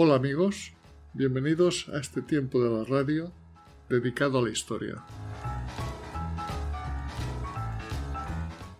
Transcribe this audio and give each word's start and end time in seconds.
Hola 0.00 0.14
amigos, 0.14 0.74
bienvenidos 1.12 1.88
a 1.92 1.98
este 1.98 2.22
tiempo 2.22 2.62
de 2.62 2.70
la 2.70 2.84
radio 2.84 3.32
dedicado 3.88 4.38
a 4.38 4.42
la 4.42 4.50
historia. 4.50 5.02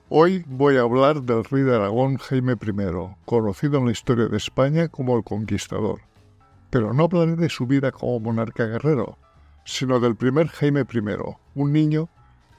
Hoy 0.09 0.45
voy 0.47 0.77
a 0.77 0.83
hablar 0.83 1.23
del 1.23 1.43
rey 1.43 1.65
de 1.65 1.75
Aragón 1.75 2.19
Jaime 2.19 2.53
I, 2.53 3.17
conocido 3.25 3.79
en 3.79 3.87
la 3.87 3.91
historia 3.91 4.29
de 4.29 4.37
España 4.37 4.87
como 4.87 5.17
el 5.17 5.25
Conquistador. 5.25 6.03
Pero 6.71 6.95
no 6.95 7.03
hablaré 7.03 7.35
de 7.35 7.49
su 7.49 7.67
vida 7.67 7.91
como 7.91 8.21
monarca 8.21 8.67
guerrero, 8.67 9.19
sino 9.65 9.99
del 9.99 10.15
primer 10.15 10.47
Jaime 10.47 10.83
I, 10.83 11.01
un 11.57 11.73
niño 11.73 12.09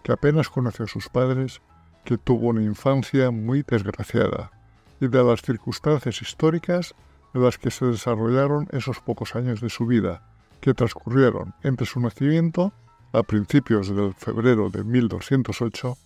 que 0.03 0.11
apenas 0.11 0.49
conoció 0.49 0.83
a 0.83 0.89
sus 0.89 1.07
padres, 1.07 1.61
que 2.03 2.17
tuvo 2.17 2.49
una 2.49 2.61
infancia 2.61 3.31
muy 3.31 3.63
desgraciada, 3.65 4.51
y 4.99 5.07
de 5.07 5.23
las 5.23 5.43
circunstancias 5.43 6.21
históricas 6.21 6.93
en 7.33 7.43
las 7.43 7.57
que 7.57 7.71
se 7.71 7.85
desarrollaron 7.85 8.67
esos 8.71 8.99
pocos 8.99 9.35
años 9.35 9.61
de 9.61 9.69
su 9.69 9.85
vida, 9.85 10.23
que 10.61 10.73
transcurrieron 10.73 11.53
entre 11.63 11.85
su 11.85 11.99
nacimiento, 11.99 12.73
a 13.11 13.23
principios 13.23 13.93
del 13.95 14.13
febrero 14.13 14.69
de 14.69 14.83
1208, 14.83 15.97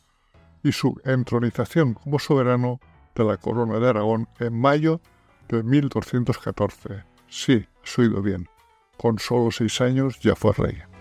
y 0.63 0.71
su 0.71 0.99
entronización 1.03 1.93
como 1.93 2.19
soberano 2.19 2.79
de 3.15 3.25
la 3.25 3.37
corona 3.37 3.79
de 3.79 3.89
Aragón 3.89 4.27
en 4.39 4.59
mayo 4.59 5.01
de 5.49 5.61
1214. 5.63 7.03
Sí, 7.27 7.67
has 7.83 7.99
oído 7.99 8.21
bien, 8.21 8.47
con 8.97 9.19
solo 9.19 9.51
seis 9.51 9.81
años 9.81 10.19
ya 10.21 10.35
fue 10.35 10.53
rey. 10.53 10.92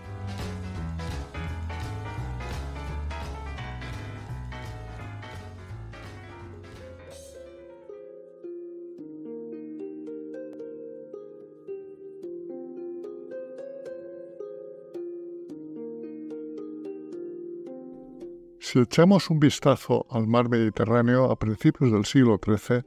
Si 18.73 18.79
echamos 18.79 19.29
un 19.29 19.39
vistazo 19.39 20.07
al 20.09 20.25
mar 20.25 20.49
Mediterráneo 20.49 21.29
a 21.29 21.37
principios 21.37 21.91
del 21.91 22.05
siglo 22.05 22.39
XIII, 22.43 22.83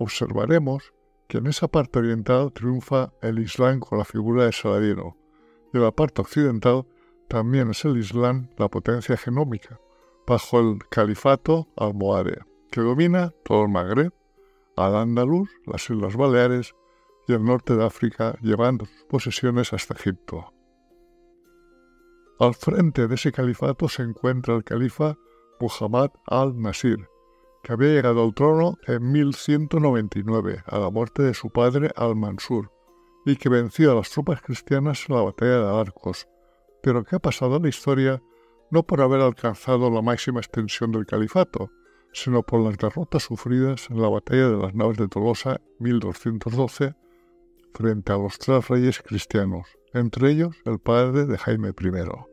observaremos 0.00 0.92
que 1.28 1.38
en 1.38 1.46
esa 1.46 1.68
parte 1.68 2.00
oriental 2.00 2.52
triunfa 2.52 3.12
el 3.22 3.38
Islam 3.38 3.78
con 3.78 3.98
la 3.98 4.04
figura 4.04 4.46
de 4.46 4.50
Saladino, 4.50 5.16
y 5.72 5.76
en 5.76 5.84
la 5.84 5.92
parte 5.92 6.20
occidental 6.20 6.84
también 7.28 7.70
es 7.70 7.84
el 7.84 7.96
Islam 7.96 8.48
la 8.56 8.68
potencia 8.68 9.16
genómica, 9.16 9.78
bajo 10.26 10.58
el 10.58 10.78
califato 10.90 11.68
almohade, 11.76 12.40
que 12.72 12.80
domina 12.80 13.32
todo 13.44 13.62
el 13.62 13.68
Magreb, 13.68 14.12
al 14.74 14.96
Andaluz, 14.96 15.48
las 15.64 15.88
Islas 15.88 16.16
Baleares 16.16 16.74
y 17.28 17.34
el 17.34 17.44
norte 17.44 17.76
de 17.76 17.84
África, 17.84 18.36
llevando 18.42 18.84
sus 18.86 19.04
posesiones 19.04 19.72
hasta 19.72 19.94
Egipto. 19.94 20.52
Al 22.40 22.54
frente 22.54 23.06
de 23.06 23.16
ese 23.16 23.32
califato 23.32 23.86
se 23.86 24.02
encuentra 24.02 24.54
el 24.56 24.64
califa 24.64 25.18
Muhammad 25.60 26.10
al-Nasir, 26.24 27.06
que 27.62 27.74
había 27.74 27.90
llegado 27.90 28.24
al 28.24 28.32
trono 28.32 28.78
en 28.86 29.12
1199 29.12 30.62
a 30.64 30.78
la 30.78 30.88
muerte 30.88 31.22
de 31.22 31.34
su 31.34 31.50
padre 31.50 31.90
al-Mansur 31.96 32.72
y 33.26 33.36
que 33.36 33.50
venció 33.50 33.92
a 33.92 33.96
las 33.96 34.08
tropas 34.08 34.40
cristianas 34.40 35.04
en 35.06 35.16
la 35.16 35.22
batalla 35.22 35.58
de 35.58 35.80
Arcos, 35.80 36.28
pero 36.82 37.04
que 37.04 37.16
ha 37.16 37.18
pasado 37.18 37.56
a 37.56 37.60
la 37.60 37.68
historia 37.68 38.22
no 38.70 38.84
por 38.84 39.02
haber 39.02 39.20
alcanzado 39.20 39.90
la 39.90 40.00
máxima 40.00 40.40
extensión 40.40 40.92
del 40.92 41.04
califato, 41.04 41.70
sino 42.14 42.42
por 42.42 42.60
las 42.60 42.78
derrotas 42.78 43.24
sufridas 43.24 43.90
en 43.90 44.00
la 44.00 44.08
batalla 44.08 44.48
de 44.48 44.56
las 44.56 44.74
naves 44.74 44.96
de 44.96 45.08
Tolosa 45.08 45.60
1212 45.78 46.94
frente 47.74 48.12
a 48.12 48.16
los 48.16 48.38
tres 48.38 48.66
reyes 48.68 49.02
cristianos, 49.02 49.68
entre 49.92 50.30
ellos 50.30 50.56
el 50.64 50.78
padre 50.78 51.26
de 51.26 51.36
Jaime 51.36 51.68
I. 51.68 52.29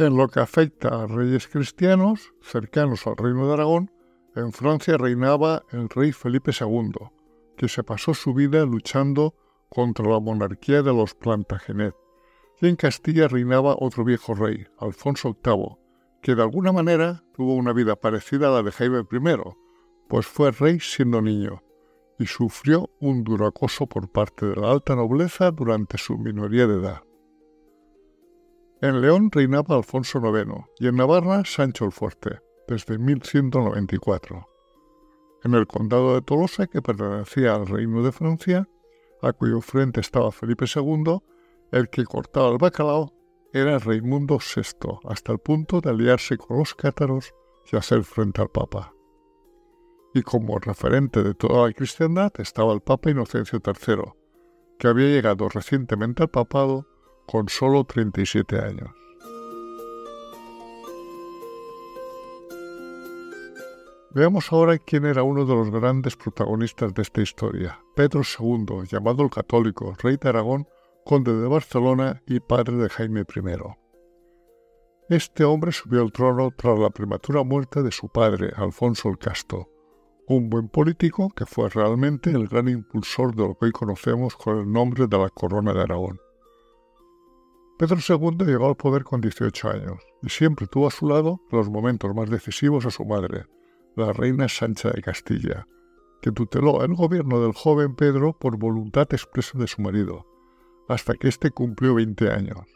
En 0.00 0.16
lo 0.16 0.28
que 0.28 0.40
afecta 0.40 1.02
a 1.02 1.06
reyes 1.06 1.46
cristianos 1.46 2.32
cercanos 2.40 3.06
al 3.06 3.18
reino 3.18 3.46
de 3.46 3.52
Aragón, 3.52 3.90
en 4.34 4.50
Francia 4.50 4.96
reinaba 4.96 5.62
el 5.72 5.90
rey 5.90 6.10
Felipe 6.12 6.52
II, 6.58 6.92
que 7.58 7.68
se 7.68 7.84
pasó 7.84 8.14
su 8.14 8.32
vida 8.32 8.64
luchando 8.64 9.34
contra 9.68 10.08
la 10.08 10.18
monarquía 10.18 10.82
de 10.82 10.94
los 10.94 11.14
Plantagenet. 11.14 11.94
Y 12.62 12.68
en 12.68 12.76
Castilla 12.76 13.28
reinaba 13.28 13.76
otro 13.78 14.02
viejo 14.02 14.32
rey, 14.32 14.66
Alfonso 14.78 15.36
VIII, 15.44 15.76
que 16.22 16.34
de 16.34 16.44
alguna 16.44 16.72
manera 16.72 17.22
tuvo 17.34 17.54
una 17.54 17.74
vida 17.74 17.94
parecida 17.94 18.48
a 18.48 18.52
la 18.52 18.62
de 18.62 18.72
Jaime 18.72 19.00
I, 19.00 19.36
pues 20.08 20.26
fue 20.26 20.50
rey 20.50 20.80
siendo 20.80 21.20
niño, 21.20 21.62
y 22.18 22.24
sufrió 22.24 22.88
un 23.00 23.22
duro 23.22 23.46
acoso 23.46 23.86
por 23.86 24.10
parte 24.10 24.46
de 24.46 24.56
la 24.56 24.70
alta 24.70 24.96
nobleza 24.96 25.50
durante 25.50 25.98
su 25.98 26.16
minoría 26.16 26.66
de 26.66 26.76
edad. 26.76 27.02
En 28.82 29.02
León 29.02 29.30
reinaba 29.30 29.76
Alfonso 29.76 30.20
IX 30.20 30.64
y 30.78 30.86
en 30.86 30.96
Navarra 30.96 31.44
Sancho 31.44 31.84
el 31.84 31.92
Fuerte, 31.92 32.40
desde 32.66 32.96
1194. 32.96 34.48
En 35.44 35.52
el 35.52 35.66
condado 35.66 36.14
de 36.14 36.22
Tolosa, 36.22 36.66
que 36.66 36.80
pertenecía 36.80 37.56
al 37.56 37.66
Reino 37.66 38.02
de 38.02 38.10
Francia, 38.10 38.66
a 39.20 39.34
cuyo 39.34 39.60
frente 39.60 40.00
estaba 40.00 40.32
Felipe 40.32 40.64
II, 40.74 41.18
el 41.72 41.90
que 41.90 42.04
cortaba 42.04 42.48
el 42.48 42.56
bacalao 42.56 43.12
era 43.52 43.78
Raimundo 43.78 44.38
VI, 44.38 44.98
hasta 45.04 45.32
el 45.32 45.40
punto 45.40 45.82
de 45.82 45.90
aliarse 45.90 46.38
con 46.38 46.56
los 46.58 46.74
cátaros 46.74 47.34
y 47.70 47.76
hacer 47.76 48.02
frente 48.02 48.40
al 48.40 48.48
Papa. 48.48 48.94
Y 50.14 50.22
como 50.22 50.58
referente 50.58 51.22
de 51.22 51.34
toda 51.34 51.66
la 51.66 51.72
cristiandad 51.74 52.32
estaba 52.38 52.72
el 52.72 52.80
Papa 52.80 53.10
Inocencio 53.10 53.60
III, 53.62 54.04
que 54.78 54.88
había 54.88 55.08
llegado 55.08 55.50
recientemente 55.50 56.22
al 56.22 56.30
papado 56.30 56.86
con 57.30 57.48
solo 57.48 57.84
37 57.84 58.58
años. 58.58 58.90
Veamos 64.12 64.52
ahora 64.52 64.76
quién 64.78 65.04
era 65.04 65.22
uno 65.22 65.44
de 65.44 65.54
los 65.54 65.70
grandes 65.70 66.16
protagonistas 66.16 66.92
de 66.92 67.02
esta 67.02 67.20
historia, 67.22 67.80
Pedro 67.94 68.22
II, 68.22 68.84
llamado 68.90 69.22
el 69.22 69.30
católico, 69.30 69.94
rey 70.02 70.16
de 70.20 70.28
Aragón, 70.28 70.66
conde 71.04 71.32
de 71.32 71.46
Barcelona 71.46 72.20
y 72.26 72.40
padre 72.40 72.76
de 72.76 72.88
Jaime 72.88 73.20
I. 73.20 73.52
Este 75.08 75.44
hombre 75.44 75.70
subió 75.70 76.02
al 76.02 76.10
trono 76.10 76.50
tras 76.56 76.76
la 76.80 76.90
prematura 76.90 77.44
muerte 77.44 77.84
de 77.84 77.92
su 77.92 78.08
padre, 78.08 78.50
Alfonso 78.56 79.08
el 79.08 79.18
Casto, 79.18 79.68
un 80.26 80.50
buen 80.50 80.68
político 80.68 81.30
que 81.30 81.46
fue 81.46 81.68
realmente 81.68 82.30
el 82.30 82.48
gran 82.48 82.68
impulsor 82.68 83.36
de 83.36 83.46
lo 83.46 83.54
que 83.54 83.66
hoy 83.66 83.72
conocemos 83.72 84.34
con 84.34 84.58
el 84.58 84.72
nombre 84.72 85.06
de 85.06 85.18
la 85.18 85.28
Corona 85.28 85.72
de 85.72 85.82
Aragón. 85.82 86.18
Pedro 87.80 87.96
II 88.06 88.44
llegó 88.44 88.68
al 88.68 88.76
poder 88.76 89.04
con 89.04 89.22
18 89.22 89.70
años 89.70 90.02
y 90.22 90.28
siempre 90.28 90.66
tuvo 90.66 90.88
a 90.88 90.90
su 90.90 91.08
lado 91.08 91.40
los 91.50 91.70
momentos 91.70 92.14
más 92.14 92.28
decisivos 92.28 92.84
a 92.84 92.90
su 92.90 93.06
madre, 93.06 93.46
la 93.96 94.12
reina 94.12 94.50
Sancha 94.50 94.90
de 94.90 95.00
Castilla, 95.00 95.66
que 96.20 96.30
tuteló 96.30 96.84
el 96.84 96.94
gobierno 96.94 97.40
del 97.40 97.54
joven 97.54 97.94
Pedro 97.94 98.36
por 98.38 98.58
voluntad 98.58 99.08
expresa 99.12 99.58
de 99.58 99.66
su 99.66 99.80
marido, 99.80 100.26
hasta 100.90 101.14
que 101.14 101.28
éste 101.28 101.52
cumplió 101.52 101.94
20 101.94 102.30
años, 102.30 102.66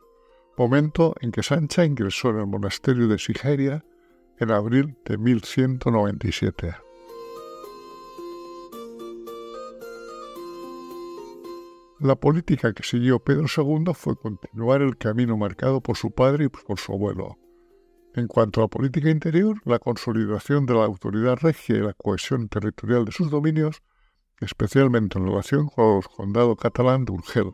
momento 0.56 1.14
en 1.20 1.32
que 1.32 1.42
Sancha 1.42 1.84
ingresó 1.84 2.30
en 2.30 2.38
el 2.38 2.46
monasterio 2.46 3.06
de 3.06 3.18
Sigeria 3.18 3.84
en 4.38 4.52
abril 4.52 4.96
de 5.04 5.18
1197. 5.18 6.76
La 12.00 12.16
política 12.16 12.72
que 12.72 12.82
siguió 12.82 13.20
Pedro 13.20 13.46
II 13.56 13.94
fue 13.94 14.16
continuar 14.16 14.82
el 14.82 14.98
camino 14.98 15.36
marcado 15.36 15.80
por 15.80 15.96
su 15.96 16.10
padre 16.10 16.46
y 16.46 16.48
por 16.48 16.76
su 16.76 16.92
abuelo. 16.92 17.38
En 18.16 18.26
cuanto 18.26 18.64
a 18.64 18.68
política 18.68 19.10
interior, 19.10 19.60
la 19.64 19.78
consolidación 19.78 20.66
de 20.66 20.74
la 20.74 20.86
autoridad 20.86 21.38
regia 21.40 21.76
y 21.76 21.80
la 21.80 21.94
cohesión 21.94 22.48
territorial 22.48 23.04
de 23.04 23.12
sus 23.12 23.30
dominios, 23.30 23.80
especialmente 24.40 25.18
en 25.18 25.26
relación 25.26 25.68
con 25.68 25.98
el 25.98 26.04
condado 26.04 26.56
catalán 26.56 27.04
de 27.04 27.12
Urgel, 27.12 27.52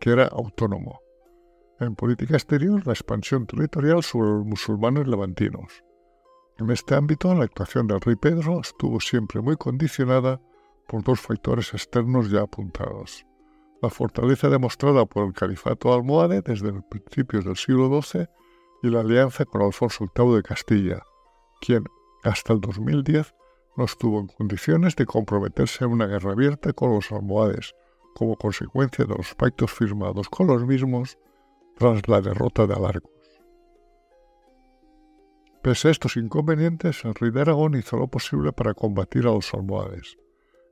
que 0.00 0.10
era 0.10 0.26
autónomo. 0.26 1.00
En 1.80 1.96
política 1.96 2.34
exterior, 2.34 2.86
la 2.86 2.92
expansión 2.92 3.48
territorial 3.48 4.04
sobre 4.04 4.30
los 4.30 4.46
musulmanes 4.46 5.08
levantinos. 5.08 5.82
En 6.56 6.70
este 6.70 6.94
ámbito, 6.94 7.34
la 7.34 7.44
actuación 7.44 7.88
del 7.88 8.00
rey 8.00 8.14
Pedro 8.14 8.60
estuvo 8.60 9.00
siempre 9.00 9.40
muy 9.40 9.56
condicionada 9.56 10.40
por 10.86 11.02
dos 11.02 11.20
factores 11.20 11.74
externos 11.74 12.30
ya 12.30 12.42
apuntados 12.42 13.26
la 13.82 13.90
fortaleza 13.90 14.48
demostrada 14.48 15.04
por 15.04 15.26
el 15.26 15.32
califato 15.32 15.92
almohade 15.92 16.40
desde 16.40 16.70
los 16.70 16.84
principios 16.84 17.44
del 17.44 17.56
siglo 17.56 18.00
XII 18.00 18.28
y 18.84 18.88
la 18.88 19.00
alianza 19.00 19.44
con 19.44 19.62
Alfonso 19.62 20.06
VIII 20.14 20.36
de 20.36 20.42
Castilla, 20.42 21.02
quien 21.60 21.84
hasta 22.22 22.52
el 22.52 22.60
2010 22.60 23.34
no 23.76 23.84
estuvo 23.84 24.20
en 24.20 24.28
condiciones 24.28 24.94
de 24.94 25.04
comprometerse 25.04 25.84
en 25.84 25.90
una 25.90 26.06
guerra 26.06 26.32
abierta 26.32 26.72
con 26.72 26.94
los 26.94 27.10
almohades, 27.10 27.74
como 28.14 28.36
consecuencia 28.36 29.04
de 29.04 29.14
los 29.14 29.34
pactos 29.34 29.72
firmados 29.72 30.28
con 30.28 30.46
los 30.46 30.64
mismos 30.64 31.18
tras 31.76 32.06
la 32.06 32.20
derrota 32.20 32.66
de 32.66 32.74
Alarcos. 32.74 33.10
Pese 35.62 35.88
a 35.88 35.90
estos 35.90 36.16
inconvenientes, 36.16 37.04
el 37.04 37.14
rey 37.14 37.30
de 37.30 37.40
Aragón 37.40 37.74
hizo 37.76 37.96
lo 37.96 38.08
posible 38.08 38.52
para 38.52 38.74
combatir 38.74 39.26
a 39.26 39.32
los 39.32 39.52
almohades. 39.54 40.16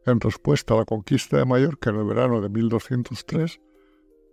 En 0.07 0.19
respuesta 0.21 0.75
a 0.75 0.79
la 0.79 0.85
conquista 0.85 1.37
de 1.37 1.45
Mallorca 1.45 1.91
en 1.91 1.97
el 1.97 2.05
verano 2.05 2.41
de 2.41 2.49
1203, 2.49 3.61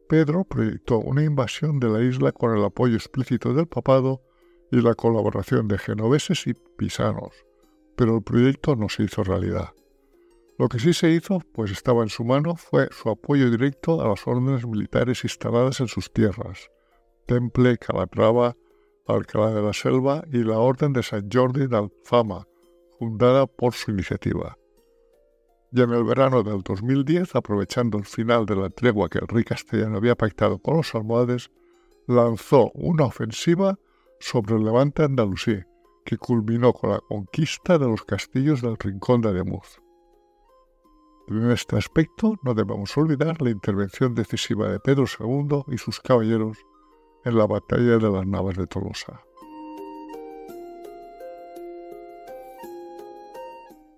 Pedro 0.07 0.45
proyectó 0.45 0.99
una 0.99 1.23
invasión 1.23 1.79
de 1.79 1.89
la 1.89 2.01
isla 2.01 2.31
con 2.31 2.57
el 2.57 2.63
apoyo 2.63 2.95
explícito 2.95 3.53
del 3.53 3.67
papado 3.67 4.21
y 4.71 4.81
la 4.81 4.95
colaboración 4.95 5.67
de 5.67 5.77
genoveses 5.77 6.47
y 6.47 6.53
pisanos, 6.53 7.33
pero 7.97 8.15
el 8.15 8.23
proyecto 8.23 8.75
no 8.77 8.87
se 8.87 9.03
hizo 9.03 9.23
realidad. 9.23 9.73
Lo 10.57 10.69
que 10.69 10.79
sí 10.79 10.93
se 10.93 11.11
hizo, 11.11 11.39
pues 11.53 11.71
estaba 11.71 12.03
en 12.03 12.09
su 12.09 12.23
mano, 12.23 12.55
fue 12.55 12.87
su 12.91 13.09
apoyo 13.09 13.51
directo 13.51 14.01
a 14.01 14.07
las 14.07 14.25
órdenes 14.25 14.65
militares 14.65 15.23
instaladas 15.23 15.81
en 15.81 15.87
sus 15.87 16.11
tierras, 16.11 16.69
Temple, 17.25 17.77
Calatrava, 17.77 18.55
Alcalá 19.05 19.51
de 19.51 19.61
la 19.61 19.73
Selva 19.73 20.23
y 20.31 20.43
la 20.43 20.59
Orden 20.59 20.93
de 20.93 21.03
San 21.03 21.29
Jordi 21.31 21.67
de 21.67 21.77
Alfama, 21.77 22.47
fundada 22.97 23.45
por 23.45 23.73
su 23.73 23.91
iniciativa. 23.91 24.57
Ya 25.71 25.83
en 25.83 25.91
el 25.91 26.03
verano 26.05 26.43
del 26.43 26.61
2010, 26.63 27.35
aprovechando 27.35 27.97
el 27.97 28.05
final 28.05 28.45
de 28.45 28.55
la 28.55 28.69
tregua 28.69 29.09
que 29.09 29.19
el 29.19 29.27
rey 29.27 29.43
castellano 29.43 29.97
había 29.97 30.15
pactado 30.15 30.59
con 30.59 30.77
los 30.77 30.95
almohades, 30.95 31.51
lanzó 32.07 32.71
una 32.73 33.05
ofensiva 33.05 33.77
sobre 34.19 34.55
el 34.55 34.63
levante 34.63 35.03
andalusí, 35.03 35.59
que 36.05 36.17
culminó 36.17 36.71
con 36.71 36.91
la 36.91 36.99
conquista 37.01 37.77
de 37.77 37.87
los 37.87 38.03
castillos 38.05 38.61
del 38.61 38.77
Rincón 38.77 39.21
de 39.21 39.29
Ademuz. 39.29 39.81
En 41.27 41.51
este 41.51 41.75
aspecto 41.75 42.35
no 42.43 42.53
debemos 42.53 42.97
olvidar 42.97 43.41
la 43.41 43.49
intervención 43.49 44.15
decisiva 44.15 44.69
de 44.69 44.79
Pedro 44.79 45.03
II 45.19 45.63
y 45.67 45.77
sus 45.77 45.99
caballeros 45.99 46.57
en 47.25 47.37
la 47.37 47.45
batalla 47.45 47.97
de 47.97 48.09
las 48.09 48.25
Navas 48.25 48.55
de 48.55 48.67
Tolosa. 48.67 49.26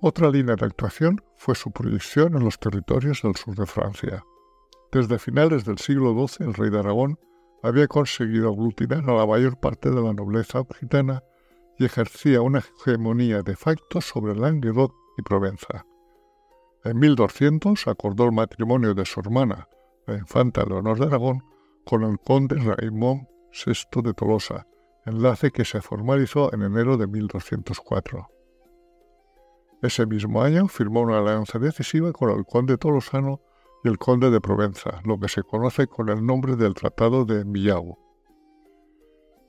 Otra 0.02 0.30
línea 0.30 0.56
de 0.56 0.66
actuación 0.66 1.22
fue 1.36 1.56
su 1.56 1.72
proyección 1.72 2.34
en 2.38 2.46
los 2.46 2.58
territorios 2.58 3.22
del 3.22 3.36
sur 3.36 3.54
de 3.54 3.66
Francia. 3.66 4.24
Desde 4.94 5.20
finales 5.20 5.66
del 5.66 5.78
siglo 5.78 6.16
XII 6.26 6.48
el 6.48 6.54
rey 6.54 6.70
de 6.70 6.80
Aragón 6.80 7.20
había 7.64 7.86
conseguido 7.90 8.50
aglutinar 8.50 9.10
a 9.10 9.14
la 9.14 9.26
mayor 9.26 9.60
parte 9.60 9.90
de 9.90 10.02
la 10.02 10.14
nobleza 10.14 10.62
occitana 10.62 11.22
y 11.78 11.84
ejercía 11.84 12.42
una 12.42 12.60
hegemonía 12.60 13.42
de 13.42 13.58
facto 13.58 14.00
sobre 14.00 14.36
Languedoc 14.36 14.96
y 15.18 15.22
Provenza. 15.22 15.86
En 16.86 16.98
1200 16.98 17.86
acordó 17.90 18.24
el 18.24 18.32
matrimonio 18.32 18.94
de 18.94 19.06
su 19.06 19.20
hermana, 19.20 19.68
la 20.08 20.16
infanta 20.16 20.64
Leonor 20.64 20.98
de 20.98 21.08
Aragón, 21.08 21.44
con 21.86 22.04
el 22.04 22.20
conde 22.20 22.56
Raimond 22.56 23.28
VI 23.52 24.02
de 24.02 24.14
Tolosa, 24.14 24.66
enlace 25.06 25.52
que 25.52 25.66
se 25.66 25.82
formalizó 25.82 26.54
en 26.54 26.62
enero 26.62 26.96
de 26.96 27.08
1204. 27.08 28.39
Ese 29.82 30.06
mismo 30.06 30.42
año 30.42 30.68
firmó 30.68 31.02
una 31.02 31.20
alianza 31.20 31.58
decisiva 31.58 32.12
con 32.12 32.32
el 32.32 32.46
conde 32.46 32.78
tolosano 32.78 33.40
y 33.84 33.88
el 33.88 33.98
conde 33.98 34.30
de 34.30 34.42
Provenza, 34.42 35.02
lo 35.06 35.18
que 35.18 35.30
se 35.30 35.42
conoce 35.44 35.88
con 35.88 36.10
el 36.10 36.26
nombre 36.26 36.58
del 36.58 36.74
Tratado 36.74 37.24
de 37.24 37.46
Millau. 37.46 37.98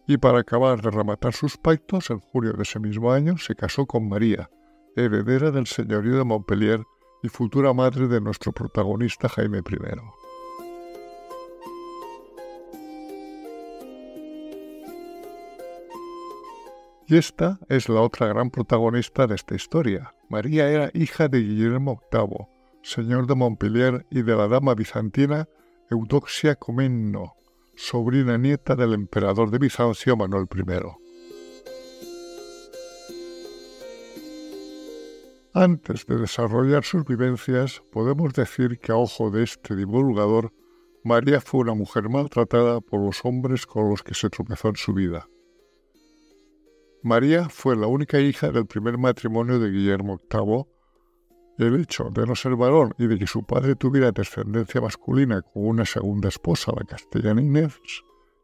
Y 0.06 0.18
para 0.18 0.40
acabar 0.40 0.80
de 0.82 0.90
rematar 0.90 1.32
sus 1.32 1.56
pactos, 1.56 2.10
en 2.10 2.20
julio 2.20 2.52
de 2.52 2.62
ese 2.62 2.78
mismo 2.78 3.10
año 3.10 3.38
se 3.38 3.56
casó 3.56 3.86
con 3.86 4.08
María, 4.08 4.48
heredera 4.94 5.50
del 5.50 5.66
señorío 5.66 6.18
de 6.18 6.24
Montpellier 6.24 6.84
y 7.24 7.28
futura 7.28 7.72
madre 7.74 8.06
de 8.06 8.20
nuestro 8.20 8.52
protagonista 8.52 9.28
Jaime 9.28 9.58
I. 9.58 10.20
Y 17.08 17.16
esta 17.16 17.58
es 17.68 17.88
la 17.88 18.02
otra 18.02 18.28
gran 18.28 18.50
protagonista 18.50 19.26
de 19.26 19.34
esta 19.34 19.56
historia. 19.56 20.14
María 20.30 20.70
era 20.70 20.90
hija 20.94 21.26
de 21.26 21.40
Guillermo 21.40 22.00
VIII, 22.12 22.46
señor 22.82 23.26
de 23.26 23.34
Montpellier, 23.34 24.06
y 24.12 24.22
de 24.22 24.36
la 24.36 24.46
dama 24.46 24.76
bizantina 24.76 25.48
Eudoxia 25.90 26.54
Comneno, 26.54 27.34
sobrina 27.74 28.38
nieta 28.38 28.76
del 28.76 28.94
emperador 28.94 29.50
de 29.50 29.58
Bizancio 29.58 30.16
Manuel 30.16 30.46
I. 30.54 30.62
Antes 35.52 36.06
de 36.06 36.16
desarrollar 36.18 36.84
sus 36.84 37.04
vivencias, 37.04 37.82
podemos 37.90 38.32
decir 38.32 38.78
que 38.78 38.92
a 38.92 38.96
ojo 38.96 39.32
de 39.32 39.42
este 39.42 39.74
divulgador, 39.74 40.52
María 41.02 41.40
fue 41.40 41.62
una 41.62 41.74
mujer 41.74 42.08
maltratada 42.08 42.80
por 42.80 43.00
los 43.04 43.24
hombres 43.24 43.66
con 43.66 43.90
los 43.90 44.04
que 44.04 44.14
se 44.14 44.30
tropezó 44.30 44.68
en 44.68 44.76
su 44.76 44.94
vida. 44.94 45.26
María 47.02 47.48
fue 47.48 47.76
la 47.76 47.86
única 47.86 48.20
hija 48.20 48.50
del 48.50 48.66
primer 48.66 48.98
matrimonio 48.98 49.58
de 49.58 49.70
Guillermo 49.70 50.18
VIII. 50.30 50.66
El 51.56 51.80
hecho 51.80 52.10
de 52.10 52.26
no 52.26 52.34
ser 52.34 52.56
varón 52.56 52.94
y 52.98 53.06
de 53.06 53.18
que 53.18 53.26
su 53.26 53.42
padre 53.42 53.74
tuviera 53.74 54.12
descendencia 54.12 54.82
masculina 54.82 55.40
con 55.40 55.66
una 55.66 55.86
segunda 55.86 56.28
esposa, 56.28 56.72
la 56.76 56.84
castellana 56.84 57.40
Inés, 57.40 57.80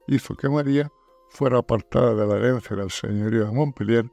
hizo 0.06 0.34
que 0.36 0.48
María 0.48 0.90
fuera 1.28 1.58
apartada 1.58 2.14
de 2.14 2.26
la 2.26 2.36
herencia 2.36 2.76
del 2.76 2.90
señorío 2.90 3.44
de 3.44 3.52
Montpellier 3.52 4.10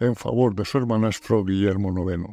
en 0.00 0.14
favor 0.14 0.54
de 0.54 0.66
su 0.66 0.76
hermanastro 0.76 1.42
Guillermo 1.44 1.90
IX. 2.10 2.24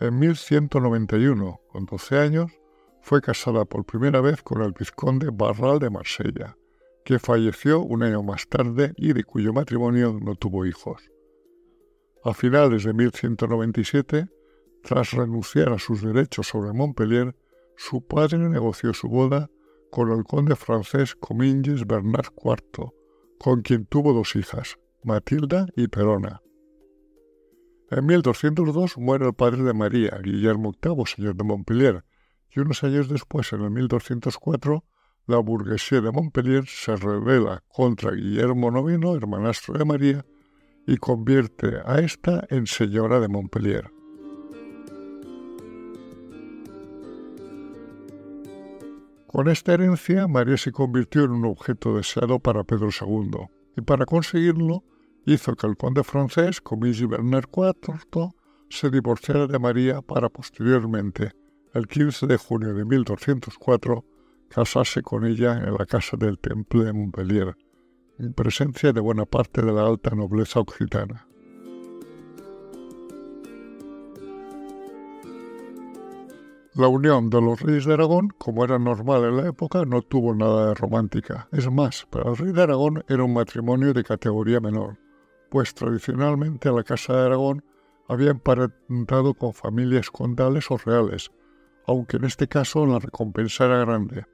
En 0.00 0.18
1191, 0.18 1.60
con 1.68 1.86
12 1.86 2.18
años, 2.18 2.52
fue 3.00 3.22
casada 3.22 3.64
por 3.64 3.86
primera 3.86 4.20
vez 4.20 4.42
con 4.42 4.62
el 4.62 4.72
vizconde 4.72 5.30
Barral 5.32 5.78
de 5.78 5.88
Marsella, 5.88 6.56
que 7.06 7.20
falleció 7.20 7.82
un 7.82 8.02
año 8.02 8.24
más 8.24 8.48
tarde 8.48 8.92
y 8.96 9.12
de 9.12 9.22
cuyo 9.22 9.52
matrimonio 9.52 10.18
no 10.20 10.34
tuvo 10.34 10.66
hijos. 10.66 11.08
A 12.24 12.34
finales 12.34 12.82
de 12.82 12.92
1197, 12.92 14.28
tras 14.82 15.12
renunciar 15.12 15.72
a 15.72 15.78
sus 15.78 16.02
derechos 16.02 16.48
sobre 16.48 16.72
Montpellier, 16.72 17.36
su 17.76 18.04
padre 18.04 18.38
negoció 18.38 18.92
su 18.92 19.08
boda 19.08 19.48
con 19.92 20.10
el 20.10 20.24
conde 20.24 20.56
francés 20.56 21.14
Comminges 21.14 21.86
Bernard 21.86 22.32
IV, 22.44 22.90
con 23.38 23.62
quien 23.62 23.86
tuvo 23.86 24.12
dos 24.12 24.34
hijas, 24.34 24.76
Matilda 25.04 25.68
y 25.76 25.86
Perona. 25.86 26.42
En 27.88 28.04
1202 28.04 28.98
muere 28.98 29.26
el 29.26 29.34
padre 29.34 29.62
de 29.62 29.74
María, 29.74 30.18
Guillermo 30.24 30.72
VIII, 30.82 31.06
señor 31.06 31.36
de 31.36 31.44
Montpellier, 31.44 32.04
y 32.50 32.58
unos 32.58 32.82
años 32.82 33.08
después, 33.08 33.52
en 33.52 33.62
el 33.62 33.70
1204, 33.70 34.82
la 35.26 35.38
burguesía 35.38 36.00
de 36.00 36.12
Montpellier 36.12 36.66
se 36.66 36.96
revela 36.96 37.62
contra 37.68 38.12
Guillermo 38.12 38.70
IX, 38.88 39.16
hermanastro 39.16 39.76
de 39.76 39.84
María, 39.84 40.24
y 40.86 40.96
convierte 40.98 41.80
a 41.84 41.98
esta 41.98 42.46
en 42.48 42.66
señora 42.66 43.18
de 43.18 43.28
Montpellier. 43.28 43.90
Con 49.26 49.48
esta 49.48 49.74
herencia, 49.74 50.28
María 50.28 50.56
se 50.56 50.70
convirtió 50.72 51.24
en 51.24 51.32
un 51.32 51.44
objeto 51.44 51.96
deseado 51.96 52.38
para 52.38 52.64
Pedro 52.64 52.88
II, 52.88 53.48
y 53.76 53.80
para 53.82 54.06
conseguirlo 54.06 54.84
hizo 55.26 55.56
que 55.56 55.66
el 55.66 55.76
conde 55.76 56.04
francés, 56.04 56.60
Comigi 56.60 57.04
Bernard 57.04 57.48
IV, 57.52 58.30
se 58.70 58.90
divorciara 58.90 59.46
de 59.48 59.58
María 59.58 60.02
para 60.02 60.28
posteriormente, 60.28 61.32
el 61.74 61.88
15 61.88 62.28
de 62.28 62.36
junio 62.36 62.74
de 62.74 62.84
1204, 62.84 64.04
casarse 64.48 65.02
con 65.02 65.24
ella 65.24 65.58
en 65.58 65.74
la 65.74 65.86
casa 65.86 66.16
del 66.16 66.38
Temple 66.38 66.84
de 66.84 66.92
Montpellier, 66.92 67.56
en 68.18 68.32
presencia 68.32 68.92
de 68.92 69.00
buena 69.00 69.26
parte 69.26 69.62
de 69.62 69.72
la 69.72 69.86
alta 69.86 70.10
nobleza 70.14 70.60
occitana. 70.60 71.26
La 76.74 76.88
unión 76.88 77.30
de 77.30 77.40
los 77.40 77.60
reyes 77.62 77.86
de 77.86 77.94
Aragón, 77.94 78.28
como 78.36 78.62
era 78.62 78.78
normal 78.78 79.24
en 79.24 79.36
la 79.38 79.48
época, 79.48 79.86
no 79.86 80.02
tuvo 80.02 80.34
nada 80.34 80.68
de 80.68 80.74
romántica. 80.74 81.48
Es 81.50 81.70
más, 81.70 82.06
para 82.10 82.30
el 82.30 82.36
rey 82.36 82.52
de 82.52 82.62
Aragón 82.62 83.02
era 83.08 83.24
un 83.24 83.32
matrimonio 83.32 83.94
de 83.94 84.04
categoría 84.04 84.60
menor, 84.60 84.98
pues 85.50 85.74
tradicionalmente 85.74 86.70
la 86.70 86.82
Casa 86.82 87.14
de 87.14 87.26
Aragón 87.26 87.64
había 88.08 88.30
emparentado 88.30 89.32
con 89.32 89.54
familias 89.54 90.10
condales 90.10 90.70
o 90.70 90.76
reales, 90.76 91.30
aunque 91.86 92.18
en 92.18 92.24
este 92.24 92.46
caso 92.46 92.84
la 92.84 92.98
recompensa 92.98 93.64
era 93.64 93.78
grande 93.78 94.26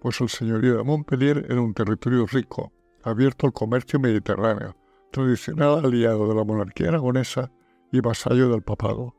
pues 0.00 0.20
el 0.20 0.28
señorío 0.28 0.78
de 0.78 0.82
Montpellier 0.82 1.46
era 1.48 1.60
un 1.60 1.74
territorio 1.74 2.26
rico, 2.26 2.72
abierto 3.02 3.46
al 3.46 3.52
comercio 3.52 4.00
mediterráneo, 4.00 4.76
tradicional 5.10 5.84
aliado 5.84 6.28
de 6.28 6.34
la 6.34 6.44
monarquía 6.44 6.88
aragonesa 6.88 7.50
y 7.92 8.00
vasallo 8.00 8.48
del 8.48 8.62
papado. 8.62 9.14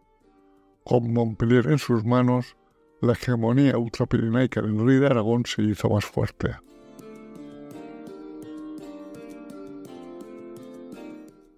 Con 0.83 1.13
Montpellier 1.13 1.67
en 1.67 1.77
sus 1.77 2.03
manos, 2.03 2.55
la 3.01 3.13
hegemonía 3.13 3.77
ultrapirinaica 3.77 4.61
del 4.61 4.85
rey 4.85 4.97
de 4.97 5.07
Aragón 5.07 5.45
se 5.45 5.61
hizo 5.63 5.89
más 5.89 6.05
fuerte. 6.05 6.55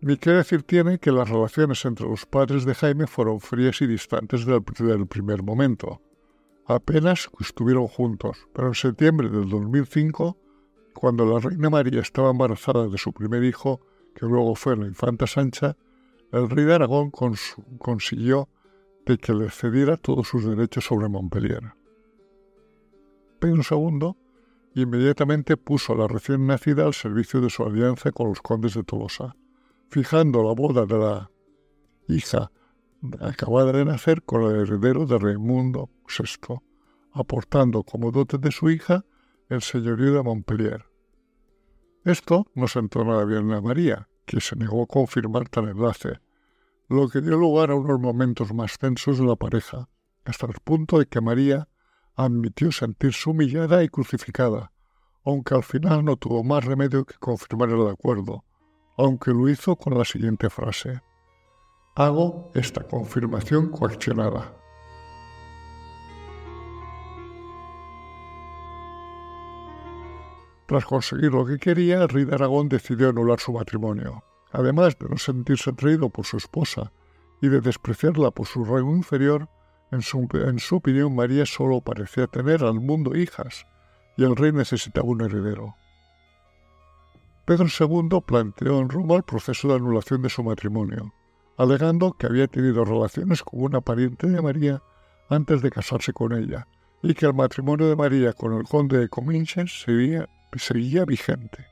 Ni 0.02 0.18
qué 0.18 0.32
decir 0.32 0.64
tiene 0.64 1.00
que 1.00 1.14
las 1.14 1.30
relaciones 1.30 1.86
entre 1.86 2.06
los 2.06 2.26
padres 2.26 2.66
de 2.66 2.76
Jaime 2.76 3.08
fueron 3.08 3.40
frías 3.40 3.82
y 3.82 3.88
distantes 3.88 4.46
desde 4.46 4.92
el 4.92 5.08
primer 5.08 5.44
momento. 5.44 6.02
Apenas 6.66 7.30
estuvieron 7.40 7.88
juntos, 7.88 8.48
pero 8.54 8.70
en 8.70 8.74
septiembre 8.74 9.30
del 9.30 9.50
2005, 9.50 10.38
cuando 10.94 11.26
la 11.26 11.40
reina 11.40 11.70
María 11.70 12.02
estaba 12.02 12.30
embarazada 12.30 12.88
de 12.88 12.98
su 12.98 13.12
primer 13.12 13.44
hijo 13.44 13.82
que 14.16 14.26
luego 14.26 14.56
fue 14.56 14.78
la 14.78 14.86
infanta 14.86 15.28
Sancha, 15.28 15.76
el 16.32 16.50
rey 16.50 16.66
de 16.66 16.76
Aragón 16.76 17.12
consiguió 17.12 18.48
de 19.06 19.18
que 19.18 19.34
le 19.34 19.50
cediera 19.50 19.98
todos 19.98 20.28
sus 20.28 20.46
derechos 20.46 20.86
sobre 20.86 21.10
Montpellier. 21.10 21.74
Pedro 23.40 23.62
II 23.70 24.16
inmediatamente 24.76 25.58
puso 25.58 25.94
a 25.94 25.98
la 25.98 26.08
recién 26.08 26.48
nacida 26.48 26.86
al 26.86 26.94
servicio 26.94 27.42
de 27.42 27.50
su 27.50 27.64
alianza 27.64 28.12
con 28.12 28.30
los 28.30 28.42
condes 28.42 28.74
de 28.74 28.84
Tolosa, 28.84 29.36
fijando 29.90 30.44
la 30.44 30.54
boda 30.54 30.86
de 30.86 30.98
la 30.98 31.32
hija 32.08 32.52
acabada 33.20 33.72
de 33.72 33.86
nacer 33.86 34.24
con 34.24 34.44
el 34.44 34.62
heredero 34.62 35.06
de 35.06 35.18
Raimundo 35.18 35.90
VI, 36.08 36.62
aportando 37.12 37.84
como 37.84 38.12
dote 38.12 38.38
de 38.38 38.52
su 38.52 38.70
hija 38.70 39.06
el 39.50 39.62
señorío 39.62 40.14
de 40.14 40.24
Montpellier. 40.24 40.86
Esto 42.06 42.48
no 42.56 42.68
sentó 42.68 43.04
nada 43.04 43.26
bien 43.26 43.52
a 43.52 43.62
María, 43.62 44.10
que 44.26 44.42
se 44.42 44.56
negó 44.56 44.84
a 44.84 44.88
confirmar 44.88 45.50
tal 45.50 45.70
enlace, 45.70 46.20
lo 46.90 47.10
que 47.10 47.22
dio 47.22 47.38
lugar 47.38 47.72
a 47.72 47.76
unos 47.76 48.00
momentos 48.00 48.54
más 48.54 48.78
tensos 48.78 49.18
de 49.18 49.26
la 49.26 49.36
pareja, 49.36 49.90
hasta 50.26 50.48
el 50.48 50.56
punto 50.64 51.00
de 51.00 51.06
que 51.06 51.22
María 51.22 51.68
admitió 52.16 52.72
sentirse 52.72 53.30
humillada 53.30 53.84
y 53.84 53.90
crucificada, 53.90 54.72
aunque 55.26 55.56
al 55.56 55.64
final 55.64 56.04
no 56.04 56.18
tuvo 56.18 56.44
más 56.44 56.64
remedio 56.64 57.06
que 57.06 57.16
confirmar 57.16 57.70
el 57.70 57.88
acuerdo, 57.88 58.44
aunque 58.98 59.32
lo 59.32 59.50
hizo 59.50 59.76
con 59.76 59.98
la 59.98 60.06
siguiente 60.06 60.50
frase. 60.50 61.02
Hago 61.96 62.50
esta 62.56 62.82
confirmación 62.88 63.70
coaccionada. 63.70 64.52
Tras 70.66 70.86
conseguir 70.86 71.34
lo 71.34 71.46
que 71.46 71.60
quería, 71.60 72.02
el 72.02 72.10
rey 72.10 72.26
de 72.26 72.34
Aragón 72.34 72.68
decidió 72.68 73.10
anular 73.10 73.40
su 73.40 73.54
matrimonio. 73.54 74.24
Además 74.52 74.98
de 74.98 75.08
no 75.08 75.18
sentirse 75.18 75.70
atraído 75.70 76.10
por 76.10 76.26
su 76.26 76.38
esposa 76.38 76.92
y 77.44 77.50
de 77.50 77.62
despreciarla 77.62 78.32
por 78.32 78.48
su 78.48 78.66
rango 78.66 78.96
inferior, 78.96 79.48
en 79.92 80.02
su, 80.02 80.28
en 80.34 80.58
su 80.58 80.78
opinión 80.78 81.16
María 81.16 81.46
solo 81.46 81.82
parecía 81.82 82.26
tener 82.26 82.64
al 82.64 82.80
mundo 82.80 83.16
hijas, 83.16 83.68
y 84.18 84.24
el 84.24 84.36
rey 84.36 84.52
necesitaba 84.52 85.06
un 85.06 85.22
heredero. 85.22 85.76
Pedro 87.46 87.68
II 87.68 88.20
planteó 88.26 88.80
en 88.80 88.90
Roma 88.90 89.18
el 89.18 89.24
proceso 89.24 89.68
de 89.68 89.76
anulación 89.76 90.24
de 90.24 90.30
su 90.30 90.44
matrimonio, 90.44 91.14
alegando 91.58 92.14
que 92.14 92.28
había 92.28 92.48
tenido 92.48 92.86
relaciones 92.86 93.44
con 93.44 93.62
una 93.62 93.82
pariente 93.82 94.28
de 94.28 94.42
María 94.42 94.82
antes 95.30 95.62
de 95.62 95.72
casarse 95.72 96.14
con 96.14 96.34
ella, 96.34 96.68
y 97.02 97.14
que 97.14 97.26
el 97.26 97.34
matrimonio 97.34 97.88
de 97.88 97.96
María 97.96 98.34
con 98.34 98.54
el 98.54 98.64
conde 98.64 98.98
de 98.98 99.10
Cominges 99.10 99.82
seguía, 99.82 101.06
vigente. 101.06 101.66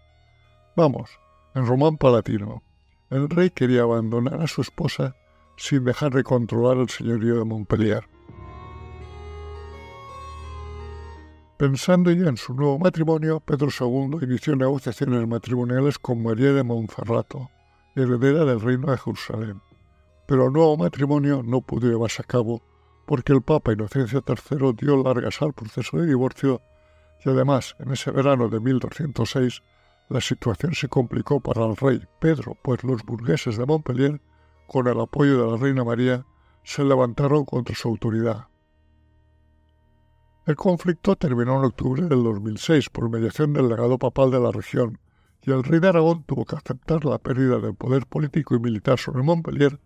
Vamos, 0.75 1.09
en 1.55 1.65
román 1.65 1.97
palatino, 1.97 2.63
el 3.09 3.29
rey 3.29 3.49
quería 3.49 3.83
abandonar 3.83 4.41
a 4.41 4.47
su 4.47 4.61
esposa 4.61 5.15
sin 5.57 5.83
dejar 5.83 6.13
de 6.13 6.23
controlar 6.23 6.77
el 6.77 6.89
señorío 6.89 7.37
de 7.37 7.45
Montpellier. 7.45 8.03
Pensando 11.57 12.09
ya 12.09 12.27
en 12.27 12.37
su 12.37 12.55
nuevo 12.55 12.79
matrimonio, 12.79 13.39
Pedro 13.39 13.67
II 13.67 14.17
inició 14.23 14.55
negociaciones 14.55 15.27
matrimoniales 15.27 15.99
con 15.99 16.23
María 16.23 16.53
de 16.53 16.63
Monferrato, 16.63 17.51
heredera 17.95 18.45
del 18.45 18.61
reino 18.61 18.89
de 18.89 18.97
Jerusalén. 18.97 19.61
Pero 20.31 20.47
el 20.47 20.53
nuevo 20.53 20.77
matrimonio 20.77 21.43
no 21.43 21.59
pudo 21.59 21.89
llevarse 21.89 22.21
a 22.21 22.25
cabo 22.25 22.61
porque 23.05 23.33
el 23.33 23.41
Papa 23.41 23.73
Inocencio 23.73 24.23
III 24.25 24.71
dio 24.79 25.03
largas 25.03 25.41
al 25.41 25.51
proceso 25.51 25.97
de 25.97 26.07
divorcio 26.07 26.61
y 27.25 27.29
además 27.29 27.75
en 27.79 27.91
ese 27.91 28.11
verano 28.11 28.47
de 28.47 28.61
1206 28.61 29.61
la 30.07 30.21
situación 30.21 30.73
se 30.73 30.87
complicó 30.87 31.41
para 31.41 31.65
el 31.65 31.75
rey 31.75 32.01
Pedro, 32.21 32.55
pues 32.63 32.81
los 32.85 33.03
burgueses 33.03 33.57
de 33.57 33.65
Montpellier, 33.65 34.21
con 34.67 34.87
el 34.87 35.01
apoyo 35.01 35.37
de 35.37 35.51
la 35.51 35.57
reina 35.57 35.83
María, 35.83 36.25
se 36.63 36.85
levantaron 36.85 37.43
contra 37.43 37.75
su 37.75 37.89
autoridad. 37.89 38.47
El 40.45 40.55
conflicto 40.55 41.17
terminó 41.17 41.57
en 41.59 41.65
octubre 41.65 42.03
del 42.03 42.23
2006 42.23 42.89
por 42.89 43.09
mediación 43.09 43.51
del 43.51 43.67
legado 43.67 43.99
papal 43.99 44.31
de 44.31 44.39
la 44.39 44.53
región, 44.53 44.97
y 45.41 45.51
el 45.51 45.65
rey 45.65 45.81
de 45.81 45.89
Aragón 45.89 46.23
tuvo 46.23 46.45
que 46.45 46.55
aceptar 46.55 47.03
la 47.03 47.17
pérdida 47.17 47.59
del 47.59 47.75
poder 47.75 48.05
político 48.05 48.55
y 48.55 48.59
militar 48.59 48.97
sobre 48.97 49.23
Montpellier, 49.23 49.77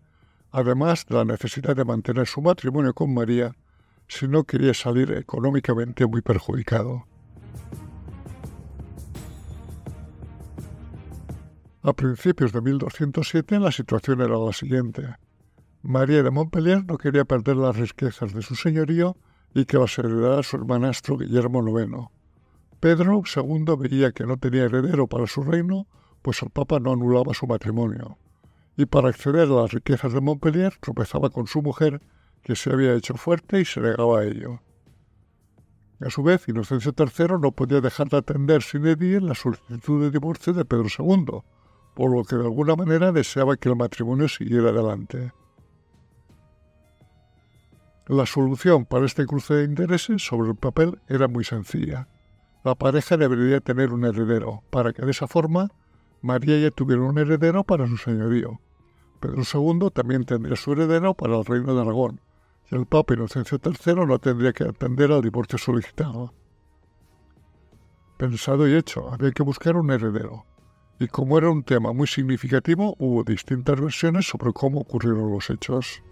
además 0.50 1.06
de 1.08 1.16
la 1.16 1.24
necesidad 1.24 1.76
de 1.76 1.84
mantener 1.84 2.26
su 2.26 2.42
matrimonio 2.42 2.94
con 2.94 3.12
María 3.12 3.54
si 4.08 4.28
no 4.28 4.44
quería 4.44 4.74
salir 4.74 5.12
económicamente 5.12 6.06
muy 6.06 6.22
perjudicado. 6.22 7.06
A 11.82 11.92
principios 11.92 12.52
de 12.52 12.60
1207 12.60 13.60
la 13.60 13.70
situación 13.70 14.20
era 14.20 14.36
la 14.36 14.52
siguiente. 14.52 15.14
María 15.82 16.22
de 16.24 16.32
Montpellier 16.32 16.84
no 16.84 16.98
quería 16.98 17.24
perder 17.24 17.56
las 17.56 17.76
riquezas 17.76 18.34
de 18.34 18.42
su 18.42 18.56
señorío 18.56 19.16
y 19.54 19.66
que 19.66 19.78
las 19.78 19.96
heredara 19.98 20.42
su 20.42 20.56
hermanastro 20.56 21.16
Guillermo 21.16 21.62
IX. 21.62 22.08
Pedro 22.80 23.22
II 23.24 23.64
veía 23.78 24.10
que 24.12 24.26
no 24.26 24.36
tenía 24.36 24.64
heredero 24.64 25.06
para 25.06 25.26
su 25.26 25.42
reino, 25.42 25.86
pues 26.22 26.42
el 26.42 26.50
Papa 26.50 26.80
no 26.80 26.92
anulaba 26.92 27.34
su 27.34 27.46
matrimonio, 27.46 28.18
y 28.76 28.86
para 28.86 29.08
acceder 29.08 29.48
a 29.48 29.62
las 29.62 29.72
riquezas 29.72 30.12
de 30.12 30.20
Montpellier 30.20 30.74
tropezaba 30.80 31.30
con 31.30 31.46
su 31.46 31.62
mujer, 31.62 32.02
que 32.42 32.54
se 32.54 32.72
había 32.72 32.94
hecho 32.94 33.14
fuerte 33.14 33.60
y 33.60 33.64
se 33.64 33.80
negaba 33.80 34.20
a 34.20 34.24
ello. 34.24 34.60
A 36.00 36.10
su 36.10 36.22
vez, 36.22 36.46
Inocencio 36.46 36.92
III 36.96 37.38
no 37.40 37.52
podía 37.52 37.80
dejar 37.80 38.08
de 38.08 38.18
atender 38.18 38.62
sin 38.62 38.86
edie 38.86 39.20
la 39.20 39.34
solicitud 39.34 40.02
de 40.02 40.10
divorcio 40.10 40.52
de 40.52 40.66
Pedro 40.66 40.88
II, 40.98 41.40
por 41.94 42.14
lo 42.14 42.22
que 42.24 42.36
de 42.36 42.44
alguna 42.44 42.76
manera 42.76 43.12
deseaba 43.12 43.56
que 43.56 43.70
el 43.70 43.76
matrimonio 43.76 44.28
siguiera 44.28 44.68
adelante. 44.68 45.32
La 48.08 48.26
solución 48.26 48.84
para 48.84 49.06
este 49.06 49.24
cruce 49.24 49.54
de 49.54 49.64
intereses 49.64 50.22
sobre 50.22 50.50
el 50.50 50.56
papel 50.56 51.00
era 51.08 51.28
muy 51.28 51.44
sencilla. 51.44 52.08
La 52.62 52.74
pareja 52.74 53.16
debería 53.16 53.60
tener 53.60 53.92
un 53.92 54.04
heredero, 54.04 54.62
para 54.70 54.92
que 54.92 55.04
de 55.04 55.10
esa 55.12 55.26
forma 55.26 55.70
María 56.20 56.58
ya 56.58 56.70
tuviera 56.70 57.02
un 57.02 57.18
heredero 57.18 57.64
para 57.64 57.86
su 57.86 57.96
señorío. 57.96 58.60
Pedro 59.16 59.42
II 59.42 59.90
también 59.92 60.24
tendría 60.24 60.56
su 60.56 60.72
heredero 60.72 61.14
para 61.14 61.36
el 61.36 61.44
reino 61.44 61.74
de 61.74 61.80
Aragón, 61.80 62.20
y 62.70 62.74
el 62.74 62.86
Papa 62.86 63.14
Inocencio 63.14 63.58
III 63.64 64.06
no 64.06 64.18
tendría 64.18 64.52
que 64.52 64.64
atender 64.64 65.12
al 65.12 65.22
divorcio 65.22 65.58
solicitado. 65.58 66.32
Pensado 68.16 68.66
y 68.66 68.74
hecho, 68.74 69.12
había 69.12 69.30
que 69.32 69.42
buscar 69.42 69.76
un 69.76 69.90
heredero. 69.90 70.46
Y 70.98 71.08
como 71.08 71.36
era 71.36 71.50
un 71.50 71.62
tema 71.62 71.92
muy 71.92 72.06
significativo, 72.06 72.94
hubo 72.98 73.22
distintas 73.24 73.78
versiones 73.78 74.26
sobre 74.26 74.52
cómo 74.52 74.80
ocurrieron 74.80 75.30
los 75.30 75.50
hechos. 75.50 76.02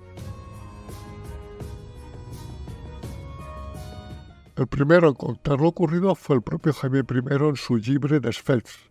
El 4.57 4.67
primero 4.67 5.09
en 5.09 5.15
contar 5.15 5.61
lo 5.61 5.69
ocurrido 5.69 6.15
fue 6.15 6.37
el 6.37 6.43
propio 6.43 6.73
Jaime 6.75 7.01
I 7.01 7.35
en 7.35 7.57
su 7.57 7.77
Libre 7.77 8.21
des 8.21 8.41
Fets, 8.41 8.91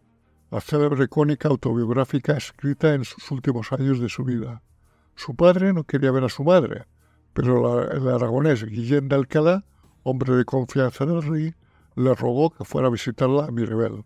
la 0.53 0.61
célebre 0.61 1.07
crónica 1.07 1.47
autobiográfica 1.47 2.37
escrita 2.37 2.93
en 2.93 3.05
sus 3.05 3.31
últimos 3.31 3.71
años 3.71 3.99
de 3.99 4.07
su 4.07 4.23
vida. 4.23 4.61
Su 5.15 5.35
padre 5.35 5.73
no 5.73 5.83
quería 5.83 6.11
ver 6.11 6.25
a 6.25 6.29
su 6.29 6.43
madre, 6.43 6.85
pero 7.33 7.91
el 7.91 8.07
aragonés 8.07 8.63
Guillén 8.63 9.09
de 9.09 9.15
Alcalá, 9.15 9.65
hombre 10.03 10.35
de 10.35 10.45
confianza 10.45 11.07
del 11.07 11.23
rey, 11.23 11.55
le 11.95 12.13
rogó 12.13 12.51
que 12.51 12.65
fuera 12.65 12.87
a 12.87 12.91
visitarla 12.91 13.45
a 13.45 13.51
Miribel. 13.51 14.05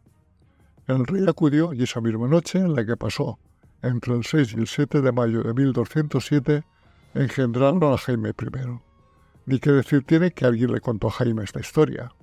El 0.88 1.06
rey 1.06 1.25
acudió 1.27 1.74
y 1.74 1.84
esa 1.84 2.00
misma 2.00 2.30
noche 2.30 2.60
en 2.60 2.75
la 2.75 2.86
que 2.86 2.96
pasó, 2.96 3.39
entre 3.82 4.13
el 4.16 4.24
6 4.24 4.54
y 4.54 4.60
el 4.62 4.68
7 4.68 5.01
de 5.01 5.12
mayo 5.12 5.44
de 5.44 5.54
1207, 5.54 6.63
engendraron 7.13 7.84
a 7.84 7.98
Jaime 7.98 8.30
I. 8.30 8.80
Ni 9.48 9.60
que 9.60 9.72
decir 9.72 10.06
tiene 10.06 10.32
que 10.32 10.46
alguien 10.46 10.72
le 10.72 10.80
contó 10.80 11.08
a 11.08 11.12
Jaime 11.12 11.44
esta 11.44 11.60
historia. 11.60 12.13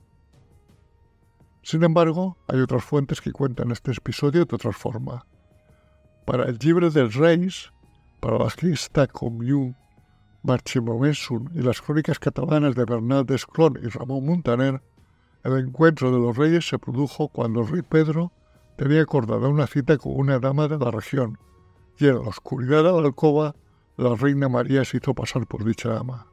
Sin 1.65 1.83
embargo, 1.83 2.37
hay 2.47 2.61
otras 2.61 2.85
fuentes 2.85 3.23
que 3.23 3.33
cuentan 3.33 3.71
este 3.71 3.91
episodio 3.93 4.45
de 4.45 4.55
otra 4.55 4.73
forma. 4.73 5.25
Para 6.27 6.45
el 6.45 6.59
Libre 6.61 6.91
del 6.91 7.11
Reis, 7.11 7.73
para 8.21 8.39
la 8.39 8.51
Gesta 8.51 9.07
Común 9.07 9.75
Marchimomesum 10.43 11.49
y 11.55 11.63
las 11.63 11.81
crónicas 11.81 12.19
catalanas 12.19 12.75
de 12.75 12.85
Bernal 12.85 13.25
de 13.25 13.37
Esclón 13.37 13.79
y 13.83 13.89
Ramón 13.89 14.27
Montaner, 14.27 14.83
el 15.43 15.57
encuentro 15.57 16.13
de 16.13 16.19
los 16.19 16.37
reyes 16.37 16.69
se 16.69 16.79
produjo 16.79 17.29
cuando 17.29 17.63
el 17.63 17.69
rey 17.69 17.81
Pedro 17.81 18.31
tenía 18.77 19.01
acordada 19.01 19.49
una 19.49 19.67
cita 19.67 19.97
con 19.97 20.13
una 20.17 20.39
dama 20.39 20.69
de 20.69 20.77
la 20.77 20.91
región, 20.91 21.39
y 21.99 22.09
en 22.09 22.17
la 22.17 22.29
oscuridad 22.29 22.85
de 22.85 22.93
la 22.93 22.99
alcoba 22.99 23.55
la 23.97 24.15
reina 24.15 24.51
María 24.51 24.85
se 24.85 24.99
hizo 24.99 25.15
pasar 25.15 25.47
por 25.47 25.65
dicha 25.65 25.89
dama. 25.89 26.27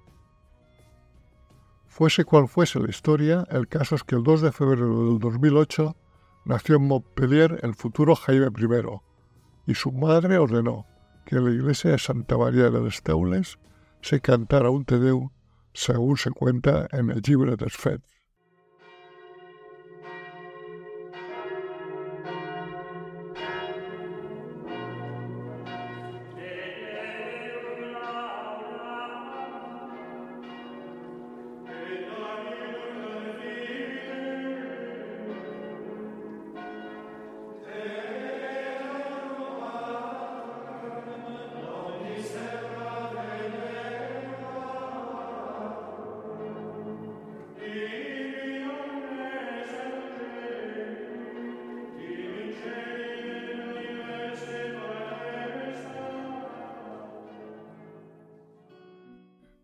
Fuese 1.91 2.23
cual 2.23 2.47
fuese 2.47 2.79
la 2.79 2.89
historia, 2.89 3.45
el 3.51 3.67
caso 3.67 3.95
es 3.95 4.05
que 4.05 4.15
el 4.15 4.23
2 4.23 4.43
de 4.43 4.53
febrero 4.53 5.09
del 5.09 5.19
2008 5.19 5.97
nació 6.45 6.77
en 6.77 6.87
Montpellier 6.87 7.59
el 7.63 7.75
futuro 7.75 8.15
Jaime 8.15 8.47
I, 8.47 9.69
y 9.69 9.75
su 9.75 9.91
madre 9.91 10.37
ordenó 10.37 10.85
que 11.25 11.35
en 11.35 11.43
la 11.43 11.51
iglesia 11.51 11.91
de 11.91 11.99
Santa 11.99 12.37
María 12.37 12.69
de 12.69 12.79
los 12.79 13.03
Teules 13.03 13.59
se 14.01 14.21
cantara 14.21 14.69
un 14.69 14.85
Te 14.85 14.99
Deum, 14.99 15.31
según 15.73 16.15
se 16.15 16.31
cuenta 16.31 16.87
en 16.93 17.09
el 17.11 17.21
Libre 17.27 17.57
des 17.57 17.75
Fets. 17.75 18.20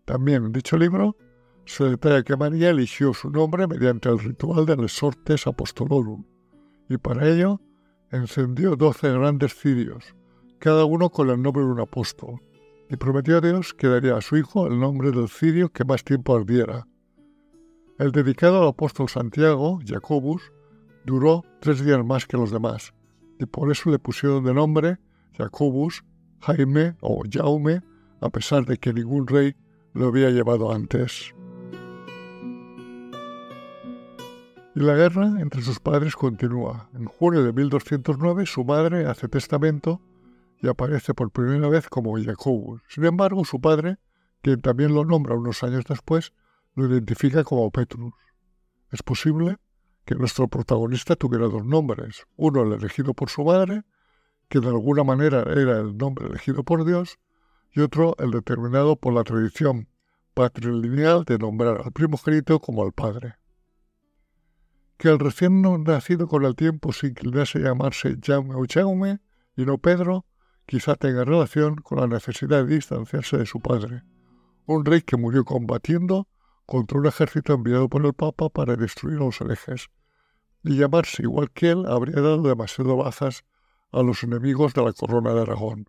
También 0.07 0.45
en 0.45 0.53
dicho 0.53 0.77
libro 0.77 1.17
se 1.65 1.83
detalla 1.83 2.23
que 2.23 2.37
María 2.37 2.69
eligió 2.69 3.13
su 3.13 3.29
nombre 3.29 3.67
mediante 3.67 4.07
el 4.07 4.19
ritual 4.19 4.65
de 4.65 4.77
Resortes 4.77 5.45
Apostolorum, 5.45 6.23
y 6.87 6.97
para 6.97 7.27
ello 7.27 7.59
encendió 8.09 8.77
doce 8.77 9.11
grandes 9.11 9.53
cirios, 9.53 10.15
cada 10.59 10.85
uno 10.85 11.09
con 11.09 11.29
el 11.29 11.41
nombre 11.41 11.61
de 11.65 11.71
un 11.71 11.81
apóstol, 11.81 12.39
y 12.89 12.95
prometió 12.95 13.39
a 13.39 13.41
Dios 13.41 13.73
que 13.73 13.87
daría 13.87 14.15
a 14.15 14.21
su 14.21 14.37
hijo 14.37 14.65
el 14.67 14.79
nombre 14.79 15.11
del 15.11 15.27
cirio 15.27 15.73
que 15.73 15.83
más 15.83 16.05
tiempo 16.05 16.37
ardiera. 16.37 16.87
El 17.99 18.13
dedicado 18.13 18.61
al 18.61 18.69
apóstol 18.69 19.09
Santiago, 19.09 19.79
Jacobus, 19.85 20.53
duró 21.05 21.43
tres 21.59 21.83
días 21.83 22.03
más 22.05 22.25
que 22.25 22.37
los 22.37 22.51
demás, 22.51 22.93
y 23.39 23.45
por 23.45 23.69
eso 23.69 23.89
le 23.89 23.99
pusieron 23.99 24.45
de 24.45 24.53
nombre 24.53 24.99
Jacobus, 25.37 26.05
Jaime 26.39 26.95
o 27.01 27.23
Jaume, 27.29 27.81
a 28.21 28.29
pesar 28.29 28.65
de 28.65 28.77
que 28.77 28.93
ningún 28.93 29.27
rey 29.27 29.53
lo 29.97 30.07
había 30.07 30.29
llevado 30.29 30.71
antes. 30.71 31.33
Y 34.75 34.79
la 34.79 34.93
guerra 34.93 35.41
entre 35.41 35.63
sus 35.63 35.79
padres 35.79 36.15
continúa. 36.15 36.87
En 36.93 37.05
junio 37.05 37.43
de 37.43 37.51
1209 37.51 38.45
su 38.45 38.63
madre 38.63 39.07
hace 39.07 39.27
testamento 39.27 39.99
y 40.61 40.67
aparece 40.67 41.15
por 41.15 41.31
primera 41.31 41.67
vez 41.67 41.89
como 41.89 42.15
Jacobus. 42.21 42.81
Sin 42.87 43.05
embargo, 43.05 43.43
su 43.43 43.59
padre, 43.59 43.97
quien 44.43 44.61
también 44.61 44.93
lo 44.93 45.03
nombra 45.03 45.35
unos 45.35 45.63
años 45.63 45.83
después, 45.89 46.31
lo 46.75 46.85
identifica 46.85 47.43
como 47.43 47.71
Petrus. 47.71 48.13
Es 48.91 49.01
posible 49.01 49.57
que 50.05 50.13
nuestro 50.13 50.47
protagonista 50.47 51.15
tuviera 51.15 51.47
dos 51.47 51.65
nombres, 51.65 52.27
uno 52.35 52.61
el 52.61 52.73
elegido 52.73 53.15
por 53.15 53.29
su 53.29 53.43
madre, 53.43 53.81
que 54.47 54.59
de 54.59 54.67
alguna 54.67 55.03
manera 55.03 55.41
era 55.41 55.79
el 55.79 55.97
nombre 55.97 56.27
elegido 56.27 56.63
por 56.63 56.85
Dios, 56.85 57.17
y 57.71 57.81
otro 57.81 58.15
el 58.19 58.31
determinado 58.31 58.95
por 58.95 59.13
la 59.13 59.23
tradición 59.23 59.87
patrilineal 60.33 61.25
de 61.25 61.37
nombrar 61.37 61.81
al 61.83 61.91
primogénito 61.91 62.59
como 62.59 62.83
al 62.83 62.91
padre. 62.91 63.35
Que 64.97 65.09
el 65.09 65.19
recién 65.19 65.61
nacido 65.83 66.27
con 66.27 66.45
el 66.45 66.55
tiempo 66.55 66.93
se 66.93 67.07
inclinase 67.07 67.59
a 67.59 67.63
llamarse 67.63 68.17
Jaume 68.21 68.55
o 68.55 68.65
Jaume 68.67 69.19
y 69.55 69.65
no 69.65 69.77
Pedro, 69.77 70.25
quizá 70.65 70.95
tenga 70.95 71.25
relación 71.25 71.75
con 71.75 71.99
la 71.99 72.07
necesidad 72.07 72.63
de 72.63 72.75
distanciarse 72.75 73.37
de 73.37 73.45
su 73.45 73.59
padre, 73.59 74.03
un 74.65 74.85
rey 74.85 75.01
que 75.01 75.17
murió 75.17 75.45
combatiendo 75.45 76.27
contra 76.65 76.99
un 76.99 77.07
ejército 77.07 77.53
enviado 77.53 77.89
por 77.89 78.05
el 78.05 78.13
Papa 78.13 78.49
para 78.49 78.75
destruir 78.75 79.17
a 79.17 79.25
los 79.25 79.41
herejes, 79.41 79.89
y 80.63 80.77
llamarse 80.77 81.23
igual 81.23 81.49
que 81.51 81.69
él 81.71 81.85
habría 81.87 82.21
dado 82.21 82.41
demasiado 82.41 82.97
bazas 82.97 83.45
a 83.91 84.03
los 84.03 84.23
enemigos 84.23 84.73
de 84.73 84.83
la 84.83 84.93
corona 84.93 85.33
de 85.33 85.41
Aragón. 85.41 85.87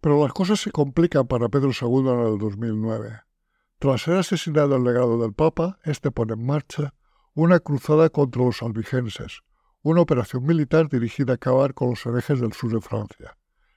Pero 0.00 0.22
las 0.22 0.32
cosas 0.32 0.60
se 0.60 0.70
complican 0.70 1.26
para 1.26 1.48
Pedro 1.48 1.70
II 1.78 2.10
en 2.10 2.20
el 2.20 2.38
2009. 2.38 3.20
Tras 3.78 4.02
ser 4.02 4.16
asesinado 4.16 4.76
el 4.76 4.84
legado 4.84 5.20
del 5.20 5.32
Papa, 5.32 5.78
este 5.84 6.10
pone 6.10 6.34
en 6.34 6.44
marcha 6.44 6.94
una 7.34 7.60
cruzada 7.60 8.10
contra 8.10 8.42
los 8.42 8.62
albigenses, 8.62 9.40
una 9.82 10.02
operación 10.02 10.44
militar 10.44 10.88
dirigida 10.88 11.32
a 11.32 11.36
acabar 11.36 11.74
con 11.74 11.90
los 11.90 12.04
herejes 12.04 12.40
del 12.40 12.52
sur 12.52 12.72
de 12.72 12.80
Francia, 12.80 13.36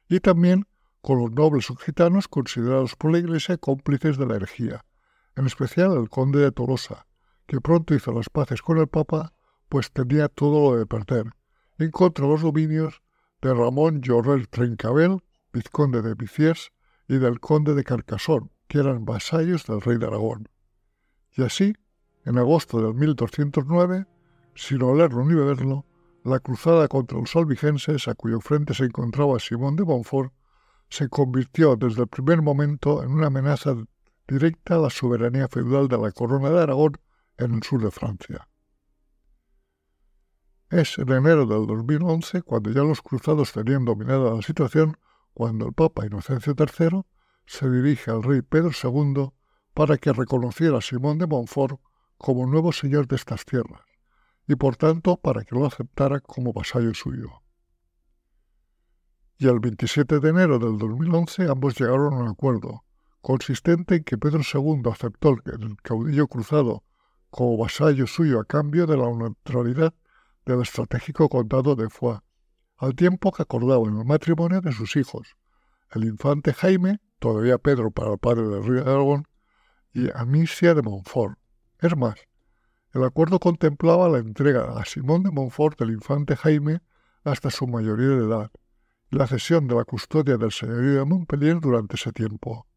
y 0.10 0.20
también 0.20 0.66
con 1.02 1.20
los 1.20 1.32
nobles 1.32 1.70
occitanos 1.70 2.28
considerados 2.28 2.96
por 2.96 3.12
la 3.12 3.20
Iglesia 3.20 3.58
cómplices 3.58 4.18
de 4.18 4.26
la 4.26 4.36
herejía, 4.36 4.86
en 5.36 5.46
especial 5.46 5.98
el 5.98 6.10
conde 6.10 6.40
de 6.40 6.52
Tolosa, 6.52 7.06
que 7.46 7.62
pronto 7.62 7.94
hizo 7.94 8.12
las 8.12 8.30
paces 8.30 8.62
con 8.62 8.78
el 8.78 8.88
Papa, 8.88 9.34
pues 9.70 9.92
tenía 9.92 10.30
todo 10.30 10.72
lo 10.72 10.78
de 10.78 10.86
perder, 10.86 11.32
en 11.78 11.92
contra 11.92 12.26
de 12.26 12.32
los 12.32 12.42
dominios 12.42 13.02
de 13.42 13.54
Ramón 13.54 14.02
Llorel 14.02 14.48
Trencabel 14.48 15.22
vizconde 15.54 16.02
de 16.02 16.16
Biciers, 16.16 16.72
y 17.08 17.18
del 17.18 17.40
conde 17.40 17.76
de 17.76 17.84
Carcasón, 17.84 18.52
que 18.68 18.80
eran 18.80 19.06
vasallos 19.06 19.66
del 19.66 19.82
rey 19.82 19.98
de 19.98 20.08
Aragón. 20.08 20.50
Y 21.36 21.44
así, 21.44 21.74
en 22.26 22.38
agosto 22.38 22.82
del 22.82 22.94
1209, 22.94 24.06
sin 24.56 24.82
olerlo 24.82 25.26
ni 25.26 25.36
beberlo, 25.36 25.86
la 26.24 26.40
cruzada 26.40 26.88
contra 26.88 27.20
los 27.20 27.36
albigenses, 27.36 28.08
a 28.08 28.16
cuyo 28.16 28.40
frente 28.40 28.74
se 28.74 28.86
encontraba 28.86 29.40
Simón 29.40 29.76
de 29.76 29.84
Montfort, 29.84 30.34
se 30.90 31.10
convirtió 31.10 31.76
desde 31.76 32.04
el 32.04 32.08
primer 32.08 32.42
momento 32.42 33.04
en 33.04 33.12
una 33.12 33.28
amenaza 33.28 33.76
directa 34.28 34.76
a 34.76 34.80
la 34.80 34.90
soberanía 34.90 35.48
feudal 35.48 35.88
de 35.88 35.98
la 35.98 36.12
corona 36.12 36.50
de 36.50 36.62
Aragón 36.62 36.94
en 37.38 37.56
el 37.56 37.64
sur 37.64 37.84
de 37.84 37.92
Francia. 37.92 38.48
Es 40.70 40.98
en 40.98 41.12
enero 41.12 41.46
del 41.46 41.68
2011 41.68 42.42
cuando 42.44 42.72
ya 42.72 42.82
los 42.82 43.02
cruzados 43.02 43.52
tenían 43.52 43.86
dominada 43.86 44.34
la 44.34 44.42
situación 44.42 44.98
cuando 45.34 45.66
el 45.66 45.74
Papa 45.74 46.06
Inocencio 46.06 46.56
III 46.58 47.02
se 47.46 47.70
dirige 47.70 48.12
al 48.12 48.24
rey 48.24 48.42
Pedro 48.42 48.72
II 48.72 49.32
para 49.74 49.98
que 49.98 50.14
reconociera 50.14 50.78
a 50.78 50.82
Simón 50.82 51.18
de 51.18 51.28
Montfort 51.28 51.80
como 52.18 52.46
nuevo 52.46 52.72
señor 52.72 53.08
de 53.08 53.16
estas 53.16 53.46
tierras, 53.46 53.82
y 54.48 54.56
por 54.56 54.76
tanto 54.78 55.18
para 55.18 55.44
que 55.44 55.56
lo 55.56 55.66
aceptara 55.66 56.20
como 56.20 56.54
vasallo 56.54 56.94
suyo. 56.94 57.42
Y 59.38 59.48
el 59.48 59.60
27 59.60 60.20
de 60.20 60.30
enero 60.30 60.60
del 60.60 60.78
2011 60.78 61.50
ambos 61.50 61.78
llegaron 61.78 62.14
a 62.14 62.18
un 62.18 62.30
acuerdo, 62.30 62.86
consistente 63.22 63.96
en 63.96 64.04
que 64.04 64.18
Pedro 64.18 64.42
II 64.42 64.84
aceptó 64.92 65.30
el 65.30 65.78
caudillo 65.82 66.28
cruzado 66.28 66.84
como 67.30 67.58
vasallo 67.58 68.06
suyo 68.06 68.40
a 68.40 68.46
cambio 68.46 68.86
de 68.86 68.96
la 68.96 69.12
neutralidad 69.12 69.94
del 70.46 70.62
estratégico 70.62 71.30
condado 71.30 71.76
de 71.76 71.90
Foix, 71.90 72.22
al 72.78 72.96
tiempo 72.96 73.32
que 73.32 73.44
acordaban 73.44 73.98
el 73.98 74.06
matrimonio 74.06 74.62
de 74.62 74.72
sus 74.72 74.96
hijos, 74.96 75.36
el 75.92 76.06
infante 76.06 76.54
Jaime, 76.54 77.00
todavía 77.20 77.58
Pedro 77.58 77.92
para 77.92 78.14
el 78.14 78.18
padre 78.18 78.48
del 78.48 78.64
rey 78.64 78.84
de 78.84 78.92
Aragón, 78.92 79.28
y 79.94 80.10
Amicia 80.16 80.74
de 80.74 80.82
Montfort. 80.82 81.38
Es 81.80 81.96
más, 81.96 82.16
el 82.94 83.04
acuerdo 83.04 83.40
contemplaba 83.40 84.10
la 84.10 84.20
entrega 84.20 84.80
a 84.80 84.86
Simón 84.86 85.24
de 85.24 85.32
Montfort 85.32 85.80
del 85.80 85.92
infante 85.92 86.36
Jaime 86.36 86.82
hasta 87.24 87.50
su 87.52 87.68
mayoría 87.68 88.08
de 88.08 88.26
edad 88.26 88.52
la 89.14 89.28
cesión 89.28 89.68
de 89.68 89.76
la 89.76 89.86
custodia 89.86 90.38
del 90.38 90.52
señorío 90.52 91.00
de 91.00 91.06
Montpellier 91.06 91.60
durante 91.60 91.96
ese 91.96 92.12
tiempo. 92.12 92.68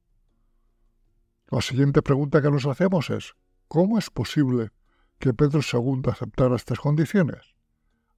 La 1.51 1.63
siguiente 1.63 2.03
pregunta 2.03 2.43
que 2.43 2.51
nos 2.51 2.67
hacemos 2.67 3.09
es, 3.11 3.35
¿cómo 3.69 3.99
es 3.99 4.11
posible 4.11 4.71
que 5.19 5.33
Pedro 5.33 5.61
II 5.61 6.03
aceptara 6.11 6.57
estas 6.57 6.79
condiciones? 6.79 7.55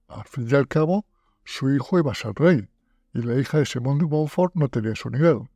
Al 0.07 0.25
fin 0.25 0.47
y 0.49 0.55
al 0.55 0.67
cabo, 0.67 1.05
su 1.43 1.69
hijo 1.73 1.99
iba 1.99 2.11
a 2.11 2.15
ser 2.15 2.33
rey, 2.35 2.69
y 3.13 3.21
la 3.21 3.39
hija 3.39 3.57
de 3.57 3.65
Simón 3.65 3.97
de 3.97 4.05
Montfort 4.05 4.55
no 4.55 4.69
tenía 4.69 4.95
su 4.95 5.09
nivel. 5.09 5.49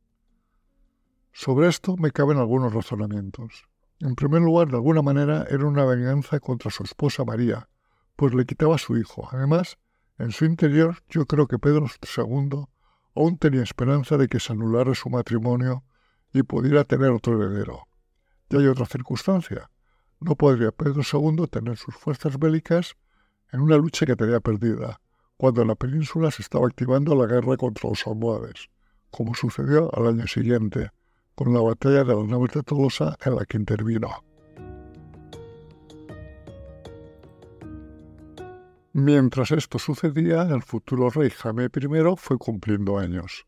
Sobre 1.32 1.68
esto 1.68 1.96
me 1.96 2.10
caben 2.10 2.38
algunos 2.38 2.72
razonamientos. 2.72 3.64
En 4.00 4.14
primer 4.14 4.42
lugar, 4.42 4.68
de 4.68 4.76
alguna 4.76 5.02
manera 5.02 5.46
era 5.48 5.66
una 5.66 5.84
venganza 5.84 6.40
contra 6.40 6.70
su 6.70 6.84
esposa 6.84 7.24
María, 7.24 7.68
pues 8.16 8.34
le 8.34 8.44
quitaba 8.44 8.76
a 8.76 8.78
su 8.78 8.96
hijo. 8.96 9.28
Además, 9.32 9.78
en 10.18 10.30
su 10.30 10.44
interior 10.44 10.98
yo 11.08 11.26
creo 11.26 11.46
que 11.46 11.58
Pedro 11.58 11.86
II 12.16 12.66
aún 13.16 13.38
tenía 13.38 13.62
esperanza 13.62 14.16
de 14.16 14.28
que 14.28 14.40
se 14.40 14.52
anulara 14.52 14.94
su 14.94 15.10
matrimonio 15.10 15.84
y 16.32 16.42
pudiera 16.42 16.84
tener 16.84 17.10
otro 17.10 17.40
heredero. 17.40 17.86
Y 18.50 18.56
hay 18.56 18.66
otra 18.66 18.86
circunstancia. 18.86 19.70
No 20.20 20.36
podría 20.36 20.70
Pedro 20.70 21.02
II 21.02 21.46
tener 21.48 21.76
sus 21.76 21.94
fuerzas 21.94 22.38
bélicas 22.38 22.94
en 23.52 23.60
una 23.60 23.76
lucha 23.76 24.06
que 24.06 24.16
tenía 24.16 24.40
perdida, 24.40 25.00
cuando 25.36 25.62
en 25.62 25.68
la 25.68 25.74
península 25.74 26.30
se 26.30 26.42
estaba 26.42 26.66
activando 26.66 27.14
la 27.14 27.26
guerra 27.26 27.56
contra 27.56 27.88
los 27.88 28.06
almohades, 28.06 28.68
como 29.10 29.34
sucedió 29.34 29.90
al 29.96 30.08
año 30.08 30.26
siguiente, 30.26 30.90
con 31.34 31.52
la 31.52 31.60
batalla 31.60 32.04
de 32.04 32.14
las 32.14 32.26
naves 32.26 32.52
de 32.52 32.62
Tolosa 32.62 33.16
en 33.24 33.36
la 33.36 33.44
que 33.44 33.56
intervino. 33.56 34.08
Mientras 38.92 39.50
esto 39.50 39.80
sucedía, 39.80 40.42
el 40.42 40.62
futuro 40.62 41.10
rey 41.10 41.28
Jaime 41.28 41.64
I 41.64 42.14
fue 42.16 42.38
cumpliendo 42.38 42.96
años. 42.96 43.44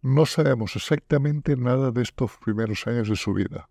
No 0.00 0.24
sabemos 0.24 0.76
exactamente 0.76 1.56
nada 1.56 1.90
de 1.90 2.02
estos 2.02 2.30
primeros 2.42 2.86
años 2.86 3.10
de 3.10 3.16
su 3.16 3.34
vida. 3.34 3.68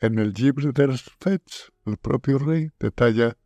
En 0.00 0.18
el 0.18 0.34
des 0.34 1.10
Fets, 1.18 1.72
el 1.86 1.96
propio 1.96 2.38
rey 2.38 2.70
detalla 2.78 3.38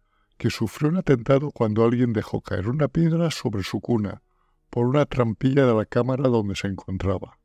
que 0.43 0.51
sufrió 0.51 0.89
un 0.89 0.97
atentado 0.97 1.53
cuando 1.53 1.85
alguien 1.85 2.13
dejó 2.13 2.41
caer 2.41 2.69
una 2.69 2.89
piedra 2.89 3.31
sobre 3.31 3.63
su 3.63 3.81
cuna 3.81 4.23
por 4.71 4.87
una 4.87 5.07
trampilla 5.07 5.65
de 5.67 5.73
la 5.73 5.87
cámara 5.87 6.29
donde 6.29 6.57
se 6.57 6.67
encontraba. 6.67 7.39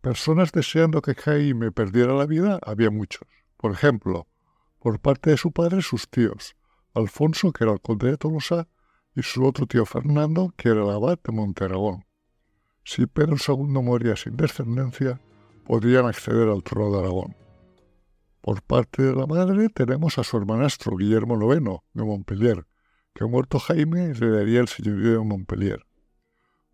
Personas 0.00 0.50
deseando 0.50 1.02
que 1.02 1.14
Jaime 1.14 1.72
perdiera 1.72 2.14
la 2.14 2.24
vida 2.24 2.58
había 2.64 2.90
muchos. 2.90 3.28
Por 3.58 3.70
ejemplo, 3.70 4.28
por 4.78 4.98
parte 4.98 5.28
de 5.28 5.36
su 5.36 5.52
padre 5.52 5.82
sus 5.82 6.08
tíos, 6.08 6.56
Alfonso, 6.94 7.52
que 7.52 7.64
era 7.64 7.74
el 7.74 7.82
conde 7.82 8.12
de 8.12 8.16
Tolosa, 8.16 8.66
y 9.14 9.22
su 9.22 9.44
otro 9.44 9.66
tío 9.66 9.84
Fernando, 9.84 10.54
que 10.56 10.70
era 10.70 10.84
el 10.84 10.88
abad 10.88 11.18
de 11.22 11.32
Monteragón. 11.32 12.06
Si 12.82 13.04
Pedro 13.04 13.36
II 13.46 13.66
moría 13.82 14.16
sin 14.16 14.38
descendencia, 14.38 15.20
podrían 15.66 16.06
acceder 16.06 16.48
al 16.48 16.62
trono 16.62 16.92
de 16.92 16.98
Aragón. 17.00 17.36
Por 18.40 18.62
parte 18.62 19.02
de 19.02 19.14
la 19.14 19.26
madre 19.26 19.68
tenemos 19.68 20.18
a 20.18 20.24
su 20.24 20.38
hermanastro 20.38 20.96
Guillermo 20.96 21.36
IX 21.52 21.80
de 21.92 22.04
Montpellier, 22.04 22.66
que 23.12 23.26
muerto 23.26 23.58
Jaime 23.58 24.10
heredaría 24.10 24.60
el 24.60 24.68
señorío 24.68 25.12
de 25.12 25.18
Montpellier. 25.18 25.84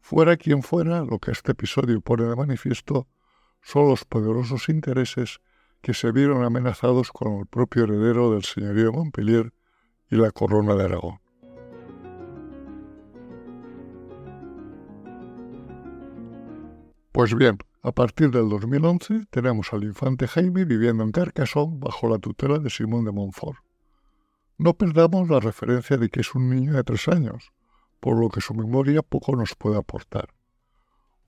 Fuera 0.01 0.37
quien 0.37 0.63
fuera, 0.63 1.03
lo 1.03 1.19
que 1.19 1.33
este 1.33 1.53
episodio 1.53 2.01
pone 2.01 2.25
de 2.25 2.37
manifiesto 2.37 3.09
son 3.63 3.89
los 3.89 4.05
poderosos 4.05 4.69
intereses 4.69 5.41
que 5.81 5.93
se 5.93 6.13
vieron 6.13 6.45
amenazados 6.45 7.11
con 7.11 7.41
el 7.41 7.47
propio 7.47 7.85
heredero 7.85 8.31
del 8.31 8.45
señorío 8.45 8.85
de 8.85 8.93
Montpellier 8.93 9.53
y 10.09 10.17
la 10.17 10.31
corona 10.31 10.77
de 10.77 10.85
Aragón. 10.85 11.19
Pues 17.11 17.35
bien, 17.35 17.59
a 17.87 17.93
partir 17.93 18.33
del 18.33 18.49
2011 18.49 19.27
tenemos 19.31 19.73
al 19.73 19.85
infante 19.85 20.27
Jaime 20.27 20.65
viviendo 20.65 21.05
en 21.05 21.13
Carcassonne 21.13 21.79
bajo 21.79 22.09
la 22.09 22.19
tutela 22.19 22.59
de 22.59 22.69
Simón 22.69 23.05
de 23.05 23.13
Montfort. 23.13 23.59
No 24.59 24.75
perdamos 24.75 25.29
la 25.29 25.39
referencia 25.39 25.97
de 25.97 26.09
que 26.09 26.19
es 26.19 26.35
un 26.35 26.51
niño 26.51 26.73
de 26.73 26.83
tres 26.83 27.07
años, 27.07 27.53
por 28.01 28.19
lo 28.19 28.29
que 28.29 28.41
su 28.41 28.55
memoria 28.55 29.03
poco 29.03 29.37
nos 29.37 29.55
puede 29.55 29.77
aportar. 29.77 30.35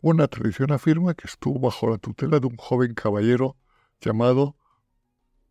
Una 0.01 0.27
tradición 0.27 0.73
afirma 0.73 1.14
que 1.14 1.29
estuvo 1.29 1.61
bajo 1.61 1.88
la 1.90 1.99
tutela 1.99 2.40
de 2.40 2.49
un 2.49 2.57
joven 2.57 2.92
caballero 2.94 3.57
llamado 4.01 4.57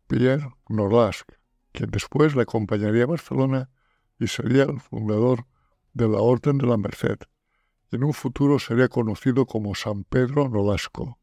Pierre 0.08 0.46
Norlasc, 0.68 1.26
quien 1.72 1.90
después 1.90 2.36
le 2.36 2.42
acompañaría 2.42 3.04
a 3.04 3.06
Barcelona 3.06 3.70
y 4.18 4.26
sería 4.26 4.64
el 4.64 4.78
fundador 4.78 5.46
de 5.94 6.06
la 6.06 6.18
Orden 6.18 6.58
de 6.58 6.66
la 6.66 6.76
Merced, 6.76 7.20
en 7.90 8.04
un 8.04 8.12
futuro 8.12 8.58
sería 8.58 8.88
conocido 8.88 9.46
como 9.46 9.74
San 9.74 10.04
Pedro 10.04 10.48
Nolasco. 10.48 11.18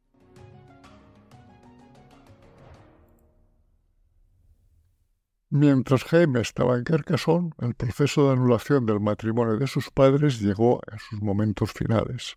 Mientras 5.49 6.04
Jaime 6.04 6.41
estaba 6.41 6.75
en 6.75 6.84
Carcassonne, 6.84 7.51
el 7.60 7.75
proceso 7.75 8.28
de 8.28 8.34
anulación 8.34 8.86
del 8.86 8.99
matrimonio 8.99 9.58
de 9.58 9.67
sus 9.67 9.89
padres 9.91 10.41
llegó 10.41 10.82
a 10.91 10.97
sus 10.97 11.21
momentos 11.21 11.71
finales. 11.71 12.36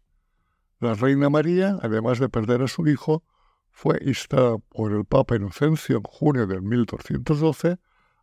La 0.79 0.95
reina 0.95 1.29
María, 1.29 1.79
además 1.83 2.21
de 2.21 2.29
perder 2.29 2.63
a 2.63 2.69
su 2.69 2.87
hijo, 2.87 3.25
fue 3.71 3.99
instada 4.05 4.59
por 4.59 4.93
el 4.93 5.05
Papa 5.05 5.37
Inocencio 5.37 5.97
en 5.97 6.03
junio 6.03 6.47
de 6.47 6.61
1212 6.61 7.79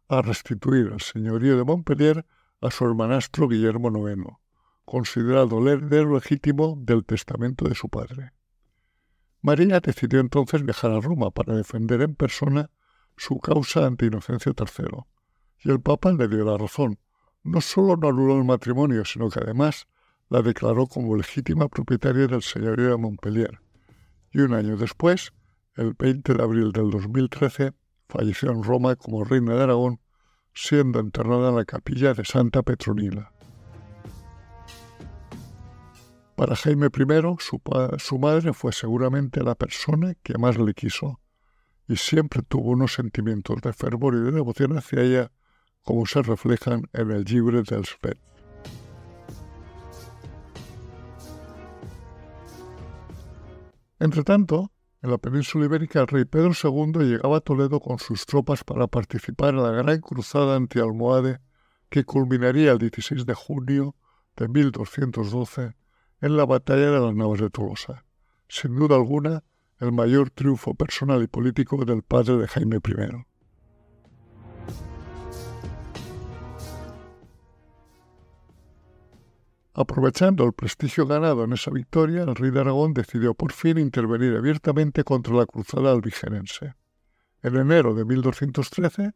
a 0.08 0.22
restituir 0.22 0.92
el 0.94 1.02
señorío 1.02 1.58
de 1.58 1.64
Montpellier 1.64 2.26
a 2.62 2.72
su 2.72 2.86
hermanastro 2.86 3.50
Guillermo 3.50 3.90
IX 4.08 4.45
considerado 4.86 5.60
el 5.60 5.68
heredero 5.68 6.14
legítimo 6.14 6.78
del 6.80 7.04
testamento 7.04 7.68
de 7.68 7.76
su 7.76 7.90
padre. 7.90 8.32
María 9.42 9.80
decidió 9.80 10.20
entonces 10.20 10.64
viajar 10.64 10.92
a 10.92 11.02
Roma 11.02 11.32
para 11.32 11.56
defender 11.56 12.02
en 12.02 12.16
persona 12.16 12.70
su 13.18 13.40
causa 13.40 13.86
ante 13.86 14.06
Inocencio 14.06 14.54
III, 14.58 15.04
y 15.64 15.72
el 15.72 15.82
Papa 15.82 16.12
le 16.14 16.28
dio 16.28 16.44
la 16.46 16.58
razón. 16.58 17.00
No 17.44 17.62
solo 17.62 17.96
no 17.98 18.10
anuló 18.10 18.38
el 18.38 18.44
matrimonio, 18.44 19.06
sino 19.06 19.30
que 19.30 19.40
además 19.40 19.88
la 20.30 20.42
declaró 20.42 20.88
como 20.88 21.16
legítima 21.16 21.68
propietaria 21.68 22.28
del 22.28 22.42
señorío 22.42 22.90
de 22.90 22.98
Montpellier. 22.98 23.62
Y 24.32 24.40
un 24.40 24.54
año 24.54 24.78
después, 24.78 25.32
el 25.76 25.94
20 25.94 26.34
de 26.34 26.44
abril 26.44 26.72
del 26.72 26.90
2013, 26.90 27.74
falleció 28.10 28.52
en 28.52 28.64
Roma 28.64 28.96
como 28.96 29.24
reina 29.24 29.56
de 29.56 29.64
Aragón, 29.64 30.00
siendo 30.54 31.00
enterrada 31.00 31.50
en 31.50 31.56
la 31.58 31.66
capilla 31.66 32.14
de 32.14 32.26
Santa 32.26 32.64
Petronila. 32.64 33.32
Para 36.36 36.58
Jaime 36.58 36.88
I, 36.88 37.36
su, 37.98 38.20
madre 38.20 38.52
fue 38.52 38.74
seguramente 38.74 39.42
la 39.42 39.56
persona 39.56 40.16
que 40.22 40.38
más 40.38 40.58
le 40.58 40.74
quiso 40.74 41.22
y 41.88 41.96
siempre 41.96 42.42
tuvo 42.42 42.72
unos 42.72 42.94
sentimientos 42.94 43.62
de 43.62 43.72
fervor 43.72 44.16
y 44.16 44.20
de 44.20 44.32
devoción 44.34 44.78
hacia 44.78 45.02
ella, 45.02 45.32
como 45.82 46.06
se 46.06 46.22
reflejan 46.22 46.90
en 46.92 47.12
el 47.12 47.24
Libre 47.24 47.64
del 47.64 47.86
Spet. 47.86 48.20
Entretanto, 54.00 54.74
en 55.02 55.12
la 55.12 55.18
península 55.18 55.66
ibérica, 55.66 56.02
el 56.02 56.08
rey 56.08 56.26
Pedro 56.26 56.52
II 56.52 57.06
llegaba 57.06 57.38
a 57.38 57.42
Toledo 57.42 57.80
con 57.80 57.98
sus 57.98 58.26
tropas 58.26 58.66
para 58.66 58.88
participar 58.88 59.54
en 59.54 59.64
la 59.64 59.72
gran 59.72 60.02
cruzada 60.02 60.58
anti-almohade 60.58 61.40
que 61.90 62.04
culminaría 62.04 62.74
el 62.74 62.80
16 62.80 63.26
de 63.26 63.34
junio 63.36 63.96
de 64.36 64.50
1212 64.50 65.85
en 66.22 66.38
la 66.38 66.46
batalla 66.46 66.92
de 66.92 67.00
las 67.00 67.16
Navas 67.16 67.40
de 67.40 67.50
Tolosa. 67.50 68.06
Sin 68.48 68.76
duda 68.76 68.96
alguna, 68.96 69.44
el 69.80 69.92
mayor 69.92 70.30
triunfo 70.30 70.74
personal 70.74 71.22
y 71.24 71.28
político 71.28 71.84
del 71.84 72.04
padre 72.04 72.38
de 72.38 72.48
Jaime 72.48 72.78
I. 72.78 73.26
Aprovechando 79.78 80.46
el 80.46 80.54
prestigio 80.54 81.06
ganado 81.06 81.44
en 81.44 81.52
esa 81.52 81.70
victoria, 81.70 82.24
el 82.24 82.36
rey 82.36 82.50
de 82.50 82.62
Aragón 82.62 82.94
decidió 82.94 83.34
por 83.34 83.52
fin 83.52 83.78
intervenir 83.78 84.34
abiertamente 84.34 85.04
contra 85.04 85.36
la 85.36 85.46
cruzada 85.46 85.92
albigenense. 85.92 86.76
En 87.44 87.58
enero 87.58 87.94
de 87.94 88.06
1213 88.06 89.12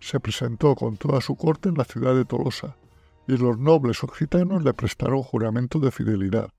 se 0.00 0.20
presentó 0.20 0.74
con 0.74 0.98
toda 0.98 1.22
su 1.22 1.34
corte 1.34 1.70
en 1.70 1.76
la 1.76 1.84
ciudad 1.84 2.14
de 2.14 2.26
Tolosa, 2.26 2.76
y 3.26 3.36
los 3.36 3.58
nobles 3.58 4.02
occitanos 4.02 4.64
le 4.64 4.74
prestaron 4.74 5.22
juramento 5.22 5.78
de 5.78 5.90
fidelidad, 5.90 6.52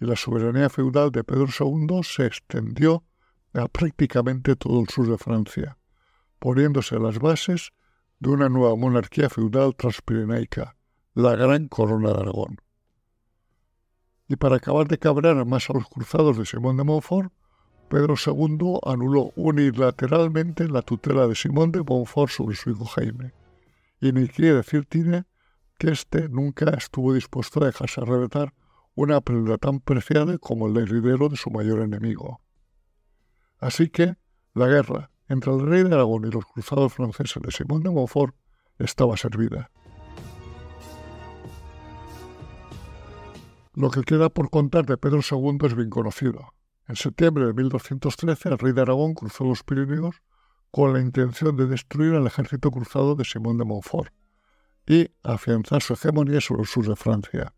y 0.00 0.06
la 0.06 0.16
soberanía 0.16 0.68
feudal 0.68 1.10
de 1.10 1.24
Pedro 1.24 1.46
II 1.46 2.00
se 2.02 2.26
extendió 2.26 3.04
a 3.54 3.68
prácticamente 3.68 4.56
todo 4.56 4.80
el 4.80 4.88
sur 4.88 5.08
de 5.08 5.18
Francia, 5.18 5.78
poniéndose 6.38 6.98
las 6.98 7.18
bases 7.18 7.72
de 8.18 8.30
una 8.30 8.48
nueva 8.48 8.76
monarquía 8.76 9.28
feudal 9.28 9.74
transpirenaica, 9.74 10.76
la 11.14 11.36
Gran 11.36 11.68
Corona 11.68 12.12
de 12.12 12.20
Aragón. 12.20 12.56
Y 14.28 14.36
para 14.36 14.56
acabar 14.56 14.88
de 14.88 14.98
cabrar 14.98 15.44
más 15.44 15.68
a 15.68 15.74
los 15.74 15.88
cruzados 15.88 16.38
de 16.38 16.46
Simón 16.46 16.76
de 16.76 16.84
Montfort, 16.84 17.32
Pedro 17.88 18.14
II 18.14 18.78
anuló 18.86 19.32
unilateralmente 19.36 20.66
la 20.68 20.80
tutela 20.80 21.26
de 21.26 21.34
Simón 21.34 21.72
de 21.72 21.82
Montfort 21.82 22.32
sobre 22.32 22.56
su 22.56 22.70
hijo 22.70 22.86
Jaime. 22.86 23.34
Y 24.00 24.12
ni 24.12 24.28
quiere 24.28 24.54
decir 24.54 24.86
tiene 24.86 25.26
que 25.82 25.90
éste 25.90 26.28
nunca 26.28 26.70
estuvo 26.76 27.12
dispuesto 27.12 27.60
a 27.60 27.66
dejarse 27.66 28.00
arrebatar 28.00 28.54
una 28.94 29.20
prenda 29.20 29.58
tan 29.58 29.80
preciada 29.80 30.38
como 30.38 30.68
el 30.68 30.76
heredero 30.76 31.28
de 31.28 31.34
su 31.34 31.50
mayor 31.50 31.80
enemigo. 31.80 32.40
Así 33.58 33.88
que 33.88 34.14
la 34.54 34.68
guerra 34.68 35.10
entre 35.26 35.52
el 35.52 35.66
rey 35.66 35.82
de 35.82 35.92
Aragón 35.92 36.24
y 36.24 36.30
los 36.30 36.46
cruzados 36.46 36.92
franceses 36.92 37.42
de 37.42 37.50
Simón 37.50 37.82
de 37.82 37.90
Montfort 37.90 38.32
estaba 38.78 39.16
servida. 39.16 39.72
Lo 43.74 43.90
que 43.90 44.02
queda 44.02 44.28
por 44.28 44.50
contar 44.50 44.86
de 44.86 44.98
Pedro 44.98 45.18
II 45.28 45.58
es 45.66 45.74
bien 45.74 45.90
conocido. 45.90 46.54
En 46.86 46.94
septiembre 46.94 47.46
de 47.46 47.54
1213 47.54 48.50
el 48.50 48.58
rey 48.58 48.72
de 48.72 48.82
Aragón 48.82 49.14
cruzó 49.14 49.42
los 49.42 49.64
Pirineos 49.64 50.22
con 50.70 50.92
la 50.92 51.00
intención 51.00 51.56
de 51.56 51.66
destruir 51.66 52.14
al 52.14 52.28
ejército 52.28 52.70
cruzado 52.70 53.16
de 53.16 53.24
Simón 53.24 53.58
de 53.58 53.64
Montfort 53.64 54.12
y 54.86 55.10
afianzar 55.22 55.82
su 55.82 55.94
hegemonía 55.94 56.40
sobre 56.40 56.62
el 56.62 56.68
sur 56.68 56.86
de 56.86 56.96
Francia. 56.96 57.54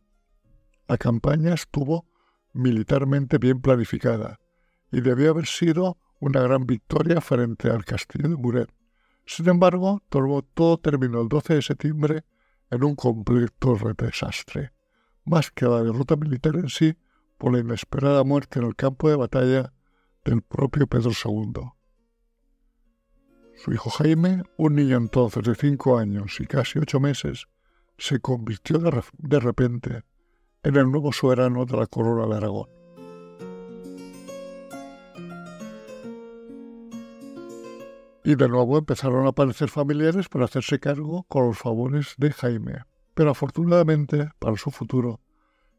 La 0.88 0.98
campaña 0.98 1.54
estuvo 1.54 2.06
militarmente 2.52 3.38
bien 3.38 3.60
planificada 3.60 4.38
y 4.92 5.00
debió 5.00 5.30
haber 5.30 5.46
sido 5.46 5.98
una 6.20 6.40
gran 6.40 6.66
victoria 6.66 7.20
frente 7.20 7.70
al 7.70 7.84
castillo 7.84 8.28
de 8.28 8.37
Muret. 8.37 8.70
Sin 9.26 9.48
embargo, 9.48 10.02
todo 10.08 10.78
terminó 10.78 11.22
el 11.22 11.28
12 11.28 11.54
de 11.54 11.62
septiembre 11.62 12.24
en 12.70 12.84
un 12.84 12.94
completo 12.94 13.76
desastre, 13.96 14.72
más 15.24 15.50
que 15.50 15.66
la 15.66 15.82
derrota 15.82 16.16
militar 16.16 16.56
en 16.56 16.68
sí 16.68 16.96
por 17.38 17.52
la 17.52 17.60
inesperada 17.60 18.24
muerte 18.24 18.58
en 18.58 18.66
el 18.66 18.76
campo 18.76 19.08
de 19.08 19.16
batalla 19.16 19.72
del 20.24 20.42
propio 20.42 20.87
Pedro 20.87 21.10
II. 21.10 21.52
Su 23.57 23.73
hijo 23.73 23.88
Jaime, 23.90 24.43
un 24.57 24.75
niño 24.75 24.97
entonces 24.97 25.43
de 25.45 25.55
cinco 25.55 25.97
años 25.97 26.38
y 26.40 26.47
casi 26.47 26.79
ocho 26.79 27.01
meses, 27.01 27.47
se 27.97 28.21
convirtió 28.21 28.79
de, 28.79 29.40
repente 29.40 30.03
en 30.62 30.77
el 30.77 30.90
nuevo 30.90 31.12
soberano 31.12 31.64
de 31.64 31.77
la 31.77 31.87
corona 31.87 32.27
de 32.27 32.37
Aragón. 32.37 32.69
Y 38.25 38.35
de 38.35 38.49
nuevo 38.49 38.79
empezaron 38.79 39.27
a 39.27 39.31
aparecer 39.31 39.69
familiares 39.69 40.29
para 40.29 40.47
hacerse 40.47 40.81
cargo 40.81 41.25
con 41.29 41.47
los 41.47 41.59
favores 41.59 42.14
de 42.17 42.33
Jaime. 42.33 42.85
Pero 43.14 43.31
afortunadamente, 43.31 44.31
para 44.38 44.57
su 44.57 44.71
futuro, 44.71 45.21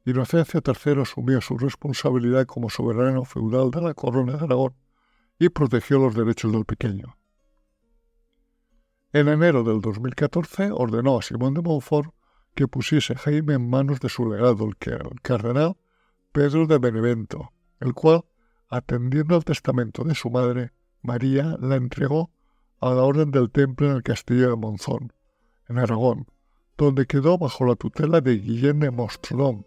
Inocencio 0.06 0.62
III 0.64 1.02
asumió 1.02 1.42
su 1.42 1.58
responsabilidad 1.58 2.46
como 2.46 2.70
soberano 2.70 3.26
feudal 3.26 3.72
de 3.72 3.82
la 3.82 3.94
corona 3.96 4.34
de 4.34 4.46
Aragón 4.46 4.76
y 5.40 5.50
protegió 5.50 6.00
los 6.00 6.16
derechos 6.16 6.52
del 6.52 6.66
pequeño. 6.66 7.18
En 9.16 9.30
enero 9.30 9.64
del 9.64 9.80
2014 9.80 10.72
ordenó 10.74 11.18
a 11.18 11.22
Simón 11.22 11.54
de 11.54 11.62
Montfort 11.62 12.14
que 12.54 12.68
pusiese 12.68 13.16
Jaime 13.16 13.54
en 13.54 13.70
manos 13.70 14.02
de 14.02 14.10
su 14.10 14.30
legado, 14.30 14.66
el 14.66 14.76
cardenal 15.22 15.78
Pedro 16.34 16.68
de 16.68 16.80
Benevento, 16.80 17.54
el 17.80 17.94
cual, 17.94 18.26
atendiendo 18.68 19.36
al 19.36 19.46
testamento 19.46 20.04
de 20.04 20.16
su 20.16 20.30
madre, 20.30 20.74
María 21.02 21.56
la 21.62 21.78
entregó 21.78 22.30
a 22.82 22.90
la 22.90 23.04
Orden 23.04 23.32
del 23.32 23.52
Temple 23.52 23.88
en 23.88 23.96
el 23.96 24.04
castillo 24.04 24.50
de 24.50 24.58
Monzón, 24.58 25.14
en 25.70 25.78
Aragón, 25.78 26.28
donde 26.78 27.06
quedó 27.06 27.38
bajo 27.38 27.64
la 27.64 27.78
tutela 27.78 28.20
de 28.20 28.38
Guillén 28.38 28.82
de 28.82 28.92
Mostrodón, 28.92 29.66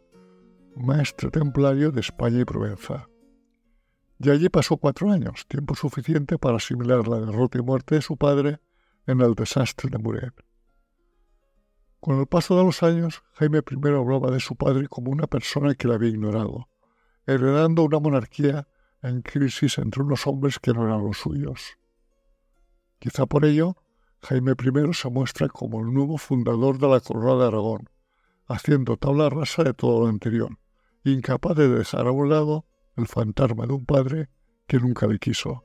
maestre 0.77 1.31
templario 1.31 1.91
de 1.91 2.03
España 2.03 2.41
y 2.41 2.45
Provenza. 2.45 3.09
Y 4.19 4.29
allí 4.29 4.51
pasó 4.51 4.77
cuatro 4.77 5.11
años, 5.11 5.47
tiempo 5.49 5.75
suficiente 5.75 6.37
para 6.37 6.59
asimilar 6.59 7.09
la 7.09 7.21
derrota 7.21 7.57
y 7.57 7.63
muerte 7.63 7.95
de 7.95 8.03
su 8.03 8.19
padre 8.19 8.61
en 9.09 9.23
el 9.23 9.35
desastre 9.35 9.89
de 9.91 9.99
Muret. 9.99 10.35
Con 11.99 12.21
el 12.21 12.27
paso 12.27 12.57
de 12.57 12.63
los 12.63 12.83
años, 12.83 13.23
Jaime 13.33 13.59
I 13.59 13.89
hablaba 13.89 14.31
de 14.31 14.39
su 14.39 14.55
padre 14.55 14.87
como 14.87 15.11
una 15.11 15.27
persona 15.27 15.75
que 15.75 15.89
le 15.89 15.95
había 15.95 16.11
ignorado, 16.11 16.69
heredando 17.27 17.85
una 17.85 18.01
monarquía 18.01 18.69
en 19.03 19.23
crisis 19.23 19.79
entre 19.79 20.03
unos 20.03 20.27
hombres 20.27 20.59
que 20.59 20.75
no 20.75 20.87
eran 20.87 21.05
los 21.05 21.17
suyos. 21.17 21.79
Quizá 22.99 23.25
por 23.25 23.47
ello, 23.47 23.77
Jaime 24.21 24.53
I 24.53 24.93
se 24.93 25.09
muestra 25.09 25.49
como 25.49 25.81
el 25.81 25.93
nuevo 25.93 26.19
fundador 26.19 26.79
de 26.79 26.89
la 26.89 27.01
corona 27.01 27.41
de 27.41 27.49
Aragón, 27.49 27.89
haciendo 28.47 28.99
tabla 28.99 29.31
rasa 29.31 29.65
de 29.65 29.73
todo 29.73 30.01
lo 30.03 30.09
anterior, 30.09 30.59
incapaz 31.05 31.57
de 31.57 31.69
dejar 31.69 32.07
a 32.07 32.13
un 32.13 32.29
lado 32.29 32.67
el 32.97 33.07
fantasma 33.07 33.67
de 33.67 33.73
un 33.73 33.87
padre 33.87 34.29
que 34.67 34.79
nunca 34.79 35.07
le 35.07 35.19
quiso. 35.19 35.65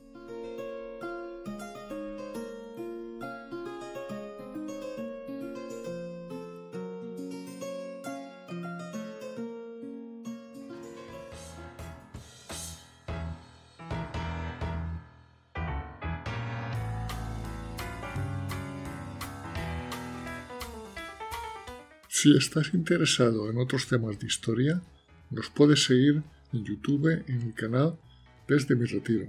Si 22.24 22.34
estás 22.38 22.74
interesado 22.74 23.50
en 23.50 23.58
otros 23.58 23.86
temas 23.86 24.18
de 24.18 24.28
historia, 24.28 24.82
nos 25.30 25.50
puedes 25.50 25.84
seguir 25.84 26.24
en 26.54 26.64
YouTube 26.64 27.22
en 27.28 27.46
mi 27.46 27.52
canal 27.52 28.00
Desde 28.48 28.78
mi 28.78 28.86
retiro 28.86 29.26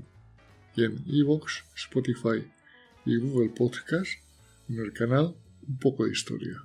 y 0.76 0.85
en 0.85 1.02
Evox, 1.09 1.64
Spotify 1.74 2.46
y 3.04 3.16
Google 3.16 3.48
Podcast 3.48 4.12
en 4.68 4.78
el 4.78 4.92
canal 4.92 5.35
Un 5.66 5.78
poco 5.80 6.04
de 6.04 6.12
historia. 6.12 6.62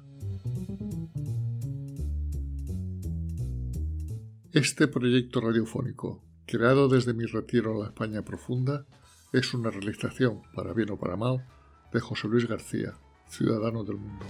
Este 4.52 4.88
proyecto 4.88 5.42
radiofónico, 5.42 6.24
creado 6.46 6.90
desde 6.90 7.16
mi 7.16 7.26
retiro 7.26 7.72
en 7.72 7.80
la 7.80 7.86
España 7.88 8.24
profunda, 8.24 8.86
es 9.34 9.52
una 9.56 9.72
realización, 9.72 10.44
para 10.54 10.74
bien 10.74 10.92
o 10.92 11.00
para 11.00 11.16
mal, 11.16 11.44
de 11.92 12.00
José 12.00 12.28
Luis 12.28 12.48
García, 12.48 12.94
ciudadano 13.30 13.84
del 13.84 13.98
mundo. 13.98 14.28